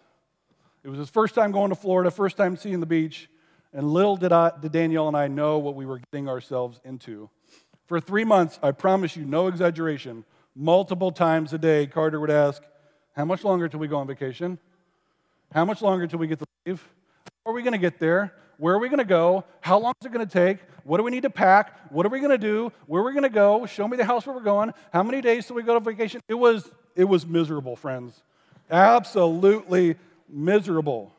It 0.84 0.88
was 0.88 0.98
his 0.98 1.08
first 1.08 1.34
time 1.34 1.50
going 1.50 1.70
to 1.70 1.74
Florida, 1.74 2.10
first 2.10 2.36
time 2.36 2.56
seeing 2.56 2.80
the 2.80 2.86
beach, 2.86 3.28
and 3.72 3.90
little 3.90 4.16
did, 4.16 4.32
I, 4.32 4.52
did 4.60 4.72
Danielle 4.72 5.08
and 5.08 5.16
I 5.16 5.28
know 5.28 5.58
what 5.58 5.74
we 5.74 5.86
were 5.86 6.00
getting 6.12 6.28
ourselves 6.28 6.80
into. 6.84 7.30
For 7.86 8.00
three 8.00 8.24
months, 8.24 8.58
I 8.62 8.72
promise 8.72 9.16
you, 9.16 9.24
no 9.24 9.48
exaggeration, 9.48 10.24
multiple 10.58 11.12
times 11.12 11.52
a 11.52 11.58
day, 11.58 11.86
Carter 11.86 12.20
would 12.20 12.30
ask, 12.30 12.62
How 13.14 13.24
much 13.24 13.44
longer 13.44 13.68
till 13.68 13.80
we 13.80 13.88
go 13.88 13.96
on 13.98 14.06
vacation? 14.06 14.58
How 15.52 15.64
much 15.64 15.80
longer 15.80 16.06
till 16.06 16.18
we 16.18 16.26
get 16.26 16.40
to 16.40 16.44
leave? 16.66 16.86
How 17.44 17.52
are 17.52 17.54
we 17.54 17.62
going 17.62 17.72
to 17.72 17.78
get 17.78 17.98
there? 17.98 18.34
Where 18.58 18.74
are 18.74 18.78
we 18.78 18.88
going 18.88 18.98
to 18.98 19.04
go? 19.04 19.44
How 19.60 19.78
long 19.78 19.94
is 20.00 20.06
it 20.06 20.12
going 20.12 20.26
to 20.26 20.30
take? 20.30 20.58
What 20.82 20.98
do 20.98 21.04
we 21.04 21.12
need 21.12 21.22
to 21.22 21.30
pack? 21.30 21.92
What 21.92 22.04
are 22.04 22.08
we 22.08 22.18
going 22.18 22.32
to 22.32 22.38
do? 22.38 22.72
Where 22.86 23.02
are 23.02 23.04
we 23.04 23.12
going 23.12 23.22
to 23.22 23.28
go? 23.28 23.64
Show 23.66 23.86
me 23.86 23.96
the 23.96 24.04
house 24.04 24.26
where 24.26 24.34
we're 24.34 24.42
going. 24.42 24.72
How 24.92 25.02
many 25.02 25.20
days 25.20 25.46
till 25.46 25.56
we 25.56 25.62
go 25.62 25.74
to 25.74 25.80
vacation? 25.80 26.20
It 26.28 26.34
was, 26.34 26.68
it 26.96 27.04
was 27.04 27.24
miserable, 27.24 27.76
friends. 27.76 28.20
Absolutely 28.70 29.96
miserable. 30.28 31.14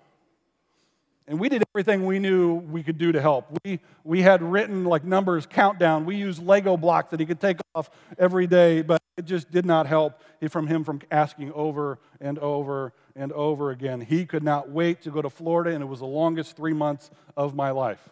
And 1.30 1.40
we 1.40 1.48
did 1.48 1.64
everything 1.76 2.08
we 2.08 2.18
knew 2.18 2.56
we 2.56 2.82
could 2.82 2.98
do 2.98 3.12
to 3.12 3.22
help. 3.22 3.46
We, 3.64 3.80
we 4.04 4.24
had 4.24 4.42
written 4.42 4.86
like 4.86 5.04
numbers, 5.04 5.46
countdown. 5.46 6.06
We 6.06 6.16
used 6.16 6.44
Lego 6.44 6.76
blocks 6.76 7.12
that 7.12 7.20
he 7.20 7.26
could 7.28 7.40
take 7.40 7.58
off 7.76 7.92
every 8.18 8.48
day, 8.48 8.82
but 8.82 9.00
it 9.16 9.26
just 9.26 9.52
did 9.52 9.64
not 9.64 9.86
help 9.86 10.20
from 10.50 10.66
him 10.66 10.84
from 10.84 11.02
asking 11.12 11.54
over 11.54 12.00
and 12.20 12.40
over 12.40 12.94
and 13.16 13.32
over 13.34 13.70
again. 13.70 14.02
He 14.02 14.26
could 14.26 14.42
not 14.42 14.72
wait 14.72 15.04
to 15.04 15.12
go 15.12 15.22
to 15.22 15.30
Florida, 15.30 15.70
and 15.70 15.84
it 15.84 15.86
was 15.86 16.00
the 16.00 16.08
longest 16.08 16.56
three 16.56 16.74
months 16.74 17.12
of 17.38 17.54
my 17.54 17.70
life. 17.70 18.10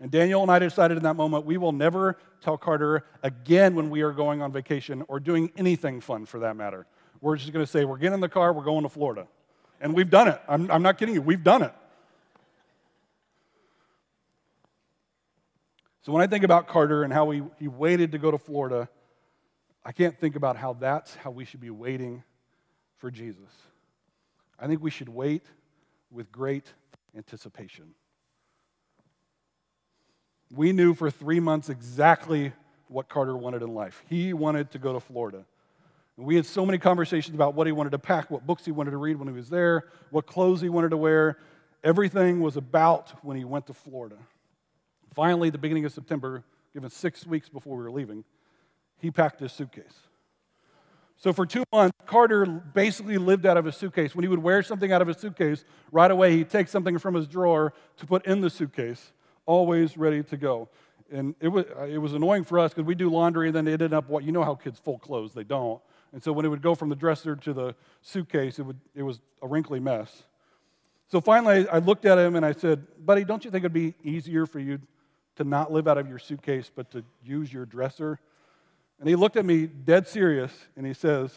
And 0.00 0.10
Danielle 0.10 0.42
and 0.42 0.50
I 0.50 0.58
decided 0.58 0.96
in 0.96 1.04
that 1.04 1.14
moment 1.14 1.46
we 1.46 1.56
will 1.56 1.70
never 1.70 2.18
tell 2.40 2.58
Carter 2.58 3.04
again 3.22 3.76
when 3.76 3.90
we 3.90 4.02
are 4.02 4.12
going 4.12 4.42
on 4.42 4.50
vacation 4.50 5.04
or 5.06 5.20
doing 5.20 5.52
anything 5.56 6.00
fun 6.00 6.26
for 6.26 6.40
that 6.40 6.56
matter. 6.56 6.84
We're 7.20 7.36
just 7.36 7.52
going 7.52 7.64
to 7.64 7.70
say, 7.70 7.84
we're 7.84 7.96
getting 7.96 8.14
in 8.14 8.20
the 8.20 8.28
car, 8.28 8.52
we're 8.52 8.64
going 8.64 8.82
to 8.82 8.88
Florida. 8.88 9.28
And 9.80 9.94
we've 9.94 10.10
done 10.10 10.28
it. 10.28 10.40
I'm, 10.48 10.70
I'm 10.70 10.82
not 10.82 10.98
kidding 10.98 11.14
you. 11.14 11.22
We've 11.22 11.42
done 11.42 11.62
it. 11.62 11.72
So 16.02 16.12
when 16.12 16.22
I 16.22 16.28
think 16.28 16.44
about 16.44 16.68
Carter 16.68 17.02
and 17.02 17.12
how 17.12 17.30
he, 17.30 17.42
he 17.58 17.66
waited 17.68 18.12
to 18.12 18.18
go 18.18 18.30
to 18.30 18.38
Florida, 18.38 18.88
I 19.84 19.92
can't 19.92 20.18
think 20.18 20.36
about 20.36 20.56
how 20.56 20.74
that's 20.74 21.14
how 21.16 21.30
we 21.30 21.44
should 21.44 21.60
be 21.60 21.70
waiting 21.70 22.22
for 22.98 23.10
Jesus. 23.10 23.50
I 24.58 24.66
think 24.66 24.82
we 24.82 24.90
should 24.90 25.08
wait 25.08 25.42
with 26.10 26.30
great 26.30 26.72
anticipation. 27.16 27.94
We 30.54 30.72
knew 30.72 30.94
for 30.94 31.10
three 31.10 31.40
months 31.40 31.68
exactly 31.68 32.52
what 32.88 33.08
Carter 33.08 33.36
wanted 33.36 33.62
in 33.62 33.74
life. 33.74 34.04
He 34.08 34.32
wanted 34.32 34.70
to 34.72 34.78
go 34.78 34.92
to 34.92 35.00
Florida. 35.00 35.44
And 36.16 36.26
we 36.26 36.36
had 36.36 36.46
so 36.46 36.64
many 36.64 36.78
conversations 36.78 37.34
about 37.34 37.54
what 37.54 37.66
he 37.66 37.72
wanted 37.72 37.90
to 37.90 37.98
pack, 37.98 38.30
what 38.30 38.46
books 38.46 38.64
he 38.64 38.72
wanted 38.72 38.92
to 38.92 38.96
read 38.96 39.16
when 39.16 39.28
he 39.28 39.34
was 39.34 39.48
there, 39.48 39.88
what 40.10 40.26
clothes 40.26 40.60
he 40.60 40.68
wanted 40.68 40.90
to 40.90 40.96
wear. 40.96 41.38
Everything 41.84 42.40
was 42.40 42.56
about 42.56 43.12
when 43.24 43.36
he 43.36 43.44
went 43.44 43.66
to 43.66 43.74
Florida. 43.74 44.16
Finally, 45.14 45.50
the 45.50 45.58
beginning 45.58 45.84
of 45.84 45.92
September, 45.92 46.44
given 46.72 46.90
six 46.90 47.26
weeks 47.26 47.48
before 47.48 47.76
we 47.76 47.82
were 47.82 47.90
leaving, 47.90 48.24
he 48.98 49.10
packed 49.10 49.40
his 49.40 49.52
suitcase. 49.52 49.94
So 51.18 51.32
for 51.32 51.46
two 51.46 51.64
months, 51.72 51.96
Carter 52.06 52.44
basically 52.44 53.16
lived 53.16 53.46
out 53.46 53.56
of 53.56 53.64
his 53.64 53.76
suitcase. 53.76 54.14
When 54.14 54.22
he 54.22 54.28
would 54.28 54.42
wear 54.42 54.62
something 54.62 54.92
out 54.92 55.00
of 55.00 55.08
his 55.08 55.16
suitcase, 55.16 55.64
right 55.90 56.10
away 56.10 56.36
he'd 56.36 56.50
take 56.50 56.68
something 56.68 56.98
from 56.98 57.14
his 57.14 57.26
drawer 57.26 57.72
to 57.96 58.06
put 58.06 58.26
in 58.26 58.42
the 58.42 58.50
suitcase, 58.50 59.12
always 59.46 59.96
ready 59.96 60.22
to 60.24 60.36
go. 60.36 60.68
And 61.10 61.34
it 61.40 61.48
was, 61.48 61.64
it 61.88 61.98
was 61.98 62.12
annoying 62.12 62.44
for 62.44 62.58
us 62.58 62.72
because 62.72 62.86
we 62.86 62.94
do 62.94 63.08
laundry 63.08 63.46
and 63.46 63.56
then 63.56 63.66
it 63.66 63.72
ended 63.72 63.94
up 63.94 64.08
what 64.08 64.24
you 64.24 64.32
know 64.32 64.44
how 64.44 64.54
kids 64.54 64.78
fold 64.78 65.00
clothes, 65.00 65.32
they 65.32 65.44
don't. 65.44 65.80
And 66.12 66.22
so 66.22 66.32
when 66.32 66.44
it 66.44 66.48
would 66.48 66.62
go 66.62 66.74
from 66.74 66.88
the 66.88 66.96
dresser 66.96 67.36
to 67.36 67.52
the 67.52 67.74
suitcase, 68.02 68.58
it, 68.58 68.62
would, 68.62 68.80
it 68.94 69.02
was 69.02 69.20
a 69.42 69.48
wrinkly 69.48 69.80
mess. 69.80 70.24
So 71.08 71.20
finally, 71.20 71.68
I 71.68 71.78
looked 71.78 72.04
at 72.04 72.18
him 72.18 72.36
and 72.36 72.44
I 72.44 72.52
said, 72.52 72.86
Buddy, 73.04 73.24
don't 73.24 73.44
you 73.44 73.50
think 73.50 73.62
it'd 73.62 73.72
be 73.72 73.94
easier 74.02 74.46
for 74.46 74.58
you 74.58 74.80
to 75.36 75.44
not 75.44 75.72
live 75.72 75.86
out 75.86 75.98
of 75.98 76.08
your 76.08 76.18
suitcase, 76.18 76.70
but 76.74 76.90
to 76.92 77.04
use 77.22 77.52
your 77.52 77.66
dresser? 77.66 78.18
And 78.98 79.08
he 79.08 79.14
looked 79.14 79.36
at 79.36 79.44
me 79.44 79.66
dead 79.66 80.08
serious 80.08 80.52
and 80.76 80.86
he 80.86 80.94
says, 80.94 81.34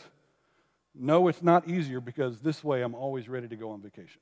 No, 0.95 1.27
it's 1.27 1.43
not 1.43 1.67
easier 1.67 1.99
because 1.99 2.39
this 2.39 2.63
way 2.63 2.81
I'm 2.81 2.95
always 2.95 3.27
ready 3.27 3.47
to 3.47 3.55
go 3.55 3.71
on 3.71 3.81
vacation. 3.81 4.21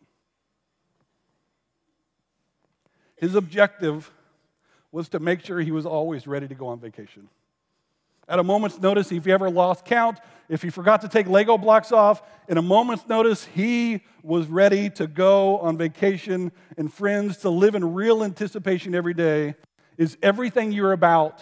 His 3.16 3.36
objective 3.36 4.12
was 4.92 5.10
to 5.10 5.20
make 5.20 5.44
sure 5.44 5.60
he 5.60 5.72
was 5.72 5.86
always 5.86 6.28
ready 6.28 6.48
to 6.48 6.56
go 6.56 6.68
on 6.68 6.80
vacation. 6.80 7.30
At 8.28 8.40
a 8.40 8.44
moment's 8.44 8.80
notice, 8.80 9.12
if 9.12 9.26
he 9.26 9.32
ever 9.32 9.50
lost 9.50 9.86
count, 9.86 10.20
if 10.50 10.62
he 10.62 10.70
forgot 10.70 11.02
to 11.02 11.08
take 11.08 11.28
Lego 11.28 11.58
blocks 11.58 11.92
off, 11.92 12.22
in 12.48 12.58
a 12.58 12.62
moment's 12.62 13.08
notice, 13.08 13.46
he 13.46 14.02
was 14.22 14.48
ready 14.48 14.90
to 14.92 15.08
go 15.08 15.60
on 15.60 15.78
vacation. 15.78 16.52
And 16.78 16.94
friends, 16.94 17.38
to 17.38 17.50
live 17.50 17.76
in 17.76 17.94
real 17.94 18.24
anticipation 18.24 18.96
every 18.96 19.14
day 19.14 19.56
is 19.98 20.18
everything 20.22 20.72
you're 20.72 20.94
about, 20.94 21.42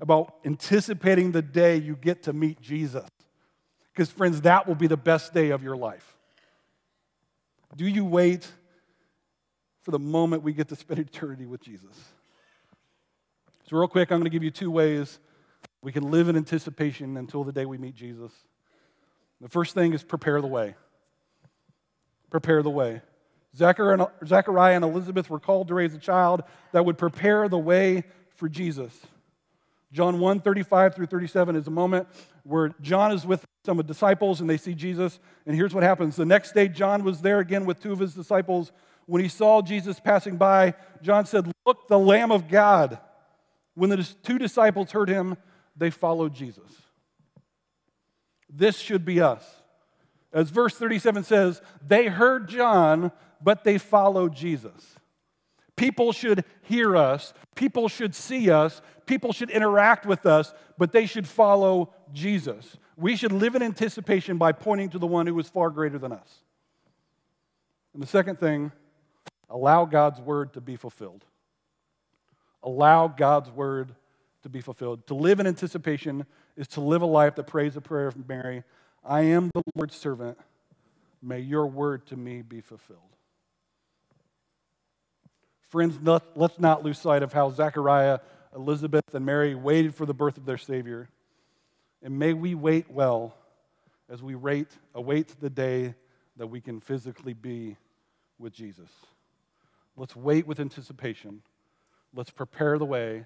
about 0.00 0.36
anticipating 0.44 1.32
the 1.32 1.42
day 1.42 1.76
you 1.76 1.96
get 1.96 2.24
to 2.24 2.32
meet 2.32 2.60
Jesus. 2.60 3.08
Because, 3.92 4.10
friends, 4.10 4.40
that 4.42 4.66
will 4.66 4.74
be 4.74 4.86
the 4.86 4.96
best 4.96 5.34
day 5.34 5.50
of 5.50 5.62
your 5.62 5.76
life. 5.76 6.16
Do 7.76 7.86
you 7.86 8.04
wait 8.04 8.50
for 9.82 9.90
the 9.90 9.98
moment 9.98 10.42
we 10.42 10.52
get 10.52 10.68
to 10.68 10.76
spend 10.76 11.00
eternity 11.00 11.46
with 11.46 11.62
Jesus? 11.62 11.96
So, 13.68 13.76
real 13.76 13.88
quick, 13.88 14.10
I'm 14.10 14.18
going 14.18 14.24
to 14.24 14.30
give 14.30 14.42
you 14.42 14.50
two 14.50 14.70
ways 14.70 15.18
we 15.82 15.92
can 15.92 16.10
live 16.10 16.28
in 16.28 16.36
anticipation 16.36 17.16
until 17.16 17.44
the 17.44 17.52
day 17.52 17.66
we 17.66 17.76
meet 17.76 17.94
Jesus. 17.94 18.32
The 19.40 19.48
first 19.48 19.74
thing 19.74 19.92
is 19.92 20.02
prepare 20.02 20.40
the 20.40 20.46
way. 20.46 20.76
Prepare 22.30 22.62
the 22.62 22.70
way. 22.70 23.02
Zechariah 23.54 24.76
and 24.76 24.84
Elizabeth 24.84 25.28
were 25.28 25.40
called 25.40 25.68
to 25.68 25.74
raise 25.74 25.94
a 25.94 25.98
child 25.98 26.42
that 26.72 26.86
would 26.86 26.96
prepare 26.96 27.48
the 27.48 27.58
way 27.58 28.04
for 28.36 28.48
Jesus. 28.48 28.98
John 29.92 30.20
1 30.20 30.40
35 30.40 30.94
through 30.94 31.06
37 31.06 31.56
is 31.56 31.66
a 31.66 31.70
moment 31.70 32.08
where 32.44 32.74
John 32.80 33.12
is 33.12 33.26
with 33.26 33.44
some 33.64 33.78
of 33.78 33.86
the 33.86 33.92
disciples 33.92 34.40
and 34.40 34.48
they 34.48 34.56
see 34.56 34.74
Jesus. 34.74 35.18
And 35.44 35.54
here's 35.54 35.74
what 35.74 35.82
happens. 35.82 36.16
The 36.16 36.24
next 36.24 36.52
day, 36.52 36.68
John 36.68 37.04
was 37.04 37.20
there 37.20 37.40
again 37.40 37.66
with 37.66 37.80
two 37.80 37.92
of 37.92 37.98
his 37.98 38.14
disciples. 38.14 38.72
When 39.06 39.22
he 39.22 39.28
saw 39.28 39.60
Jesus 39.60 40.00
passing 40.00 40.36
by, 40.36 40.74
John 41.02 41.26
said, 41.26 41.52
Look, 41.66 41.88
the 41.88 41.98
Lamb 41.98 42.32
of 42.32 42.48
God. 42.48 42.98
When 43.74 43.90
the 43.90 44.02
two 44.22 44.38
disciples 44.38 44.92
heard 44.92 45.08
him, 45.08 45.36
they 45.76 45.90
followed 45.90 46.34
Jesus. 46.34 46.70
This 48.48 48.78
should 48.78 49.04
be 49.04 49.20
us. 49.20 49.44
As 50.32 50.50
verse 50.50 50.74
37 50.74 51.24
says, 51.24 51.62
they 51.86 52.06
heard 52.06 52.48
John, 52.48 53.12
but 53.40 53.64
they 53.64 53.78
followed 53.78 54.34
Jesus. 54.34 54.96
People 55.76 56.12
should 56.12 56.44
hear 56.62 56.96
us, 56.96 57.32
people 57.54 57.88
should 57.88 58.14
see 58.14 58.50
us, 58.50 58.82
people 59.06 59.32
should 59.32 59.50
interact 59.50 60.06
with 60.06 60.26
us, 60.26 60.54
but 60.78 60.92
they 60.92 61.06
should 61.06 61.26
follow 61.26 61.92
Jesus. 62.12 62.76
We 62.96 63.16
should 63.16 63.32
live 63.32 63.54
in 63.54 63.62
anticipation 63.62 64.36
by 64.36 64.52
pointing 64.52 64.90
to 64.90 64.98
the 64.98 65.06
one 65.06 65.26
who 65.26 65.38
is 65.38 65.48
far 65.48 65.70
greater 65.70 65.98
than 65.98 66.12
us. 66.12 66.28
And 67.94 68.02
the 68.02 68.06
second 68.06 68.38
thing, 68.38 68.70
allow 69.50 69.84
God's 69.84 70.20
word 70.20 70.54
to 70.54 70.60
be 70.60 70.76
fulfilled. 70.76 71.24
Allow 72.62 73.08
God's 73.08 73.50
word 73.50 73.94
to 74.42 74.48
be 74.48 74.60
fulfilled. 74.60 75.06
To 75.06 75.14
live 75.14 75.40
in 75.40 75.46
anticipation 75.46 76.26
is 76.56 76.68
to 76.68 76.80
live 76.80 77.02
a 77.02 77.06
life 77.06 77.36
that 77.36 77.46
prays 77.46 77.74
the 77.74 77.80
prayer 77.80 78.06
of 78.06 78.28
Mary 78.28 78.64
I 79.04 79.22
am 79.22 79.50
the 79.52 79.62
Lord's 79.74 79.96
servant. 79.96 80.38
May 81.20 81.40
your 81.40 81.66
word 81.66 82.06
to 82.06 82.16
me 82.16 82.42
be 82.42 82.60
fulfilled. 82.60 83.00
Friends, 85.68 85.98
let's 86.36 86.58
not 86.58 86.84
lose 86.84 86.98
sight 86.98 87.22
of 87.22 87.32
how 87.32 87.50
Zechariah, 87.50 88.20
Elizabeth, 88.54 89.14
and 89.14 89.24
Mary 89.24 89.54
waited 89.54 89.94
for 89.94 90.06
the 90.06 90.14
birth 90.14 90.36
of 90.36 90.44
their 90.44 90.58
Savior. 90.58 91.08
And 92.02 92.18
may 92.18 92.32
we 92.32 92.54
wait 92.54 92.90
well 92.90 93.34
as 94.10 94.22
we 94.22 94.34
wait, 94.34 94.68
await 94.94 95.40
the 95.40 95.50
day 95.50 95.94
that 96.36 96.46
we 96.46 96.60
can 96.60 96.80
physically 96.80 97.32
be 97.32 97.76
with 98.38 98.52
Jesus. 98.52 98.90
Let's 99.96 100.14
wait 100.14 100.46
with 100.46 100.60
anticipation. 100.60 101.42
Let's 102.14 102.30
prepare 102.30 102.78
the 102.78 102.84
way 102.84 103.24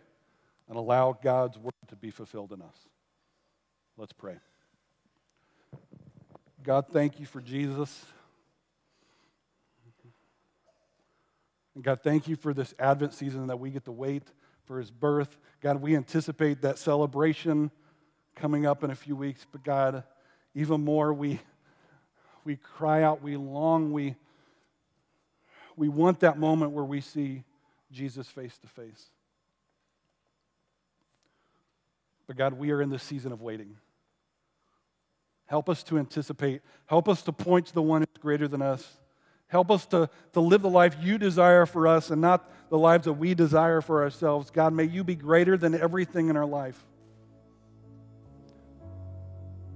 and 0.69 0.77
allow 0.77 1.17
God's 1.23 1.59
word 1.59 1.73
to 1.89 1.97
be 1.97 2.11
fulfilled 2.11 2.53
in 2.53 2.63
us. 2.63 2.77
Let's 3.97 4.13
pray. 4.13 4.37
God, 6.63 6.87
thank 6.93 7.21
you 7.21 7.27
for 7.27 7.41
Jesus. 7.41 8.05
And 11.75 11.85
God, 11.85 12.01
thank 12.03 12.27
you 12.27 12.37
for 12.37 12.53
this 12.53 12.75
Advent 12.79 13.15
season 13.15 13.47
that 13.47 13.59
we 13.59 13.71
get 13.71 13.85
to 13.85 13.93
wait 13.93 14.25
for 14.65 14.79
his 14.79 14.91
birth. 14.91 15.37
God, 15.61 15.81
we 15.81 15.95
anticipate 15.95 16.63
that 16.63 16.79
celebration 16.79 17.71
coming 18.35 18.67
up 18.67 18.83
in 18.83 18.91
a 18.91 18.95
few 18.95 19.15
weeks. 19.15 19.47
But 19.51 19.63
God, 19.63 20.03
even 20.55 20.83
more, 20.83 21.13
we, 21.15 21.39
we 22.45 22.57
cry 22.57 23.03
out, 23.03 23.23
we 23.23 23.37
long, 23.37 23.93
we, 23.93 24.17
we 25.77 25.89
want 25.89 26.21
that 26.21 26.39
moment 26.39 26.73
where 26.73 26.85
we 26.85 27.01
see 27.01 27.45
Jesus 27.93 28.27
face 28.29 28.59
to 28.59 28.67
face. 28.67 29.11
But 32.27 32.37
God, 32.37 32.55
we 32.55 32.71
are 32.71 32.83
in 32.83 32.91
this 32.91 33.03
season 33.03 33.33
of 33.33 33.41
waiting. 33.41 33.77
Help 35.47 35.69
us 35.69 35.83
to 35.85 35.99
anticipate. 35.99 36.63
Help 36.87 37.09
us 37.09 37.23
to 37.23 37.33
point 37.33 37.67
to 37.67 37.75
the 37.75 37.83
one 37.83 38.03
who's 38.03 38.21
greater 38.21 38.49
than 38.49 38.63
us. 38.63 38.99
Help 39.49 39.71
us 39.71 39.87
to, 39.87 40.11
to 40.33 40.41
live 40.41 40.63
the 40.63 40.69
life 40.69 40.97
you 41.01 41.19
desire 41.19 41.67
for 41.67 41.87
us 41.87 42.11
and 42.11 42.21
not 42.21 42.51
the 42.69 42.79
lives 42.79 43.05
that 43.05 43.13
we 43.13 43.33
desire 43.35 43.81
for 43.81 44.03
ourselves. 44.03 44.51
God, 44.51 44.73
may 44.73 44.85
you 44.85 45.05
be 45.05 45.15
greater 45.15 45.57
than 45.57 45.75
everything 45.75 46.29
in 46.29 46.37
our 46.37 46.47
life. 46.47 46.85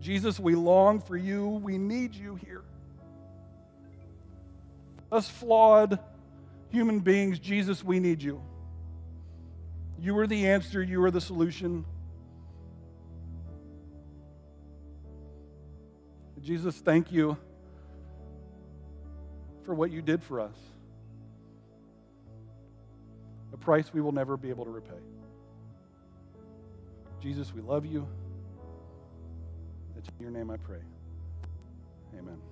Jesus, 0.00 0.40
we 0.40 0.56
long 0.56 1.00
for 1.00 1.16
you. 1.16 1.46
We 1.48 1.78
need 1.78 2.14
you 2.16 2.34
here. 2.34 2.64
Us 5.12 5.28
flawed 5.28 6.00
human 6.70 7.00
beings, 7.00 7.38
Jesus, 7.38 7.84
we 7.84 8.00
need 8.00 8.22
you. 8.22 8.40
You 10.00 10.18
are 10.18 10.26
the 10.26 10.48
answer, 10.48 10.82
you 10.82 11.02
are 11.02 11.10
the 11.10 11.20
solution. 11.20 11.84
Jesus, 16.42 16.76
thank 16.78 17.12
you 17.12 17.36
for 19.64 19.74
what 19.74 19.90
you 19.90 20.02
did 20.02 20.22
for 20.22 20.40
us, 20.40 20.56
a 23.52 23.56
price 23.56 23.92
we 23.92 24.00
will 24.00 24.12
never 24.12 24.36
be 24.36 24.48
able 24.48 24.64
to 24.64 24.70
repay. 24.70 24.98
Jesus, 27.20 27.54
we 27.54 27.60
love 27.60 27.84
you. 27.84 28.08
It's 29.96 30.08
in 30.08 30.14
your 30.20 30.30
name 30.30 30.50
I 30.50 30.56
pray. 30.56 30.80
Amen. 32.18 32.49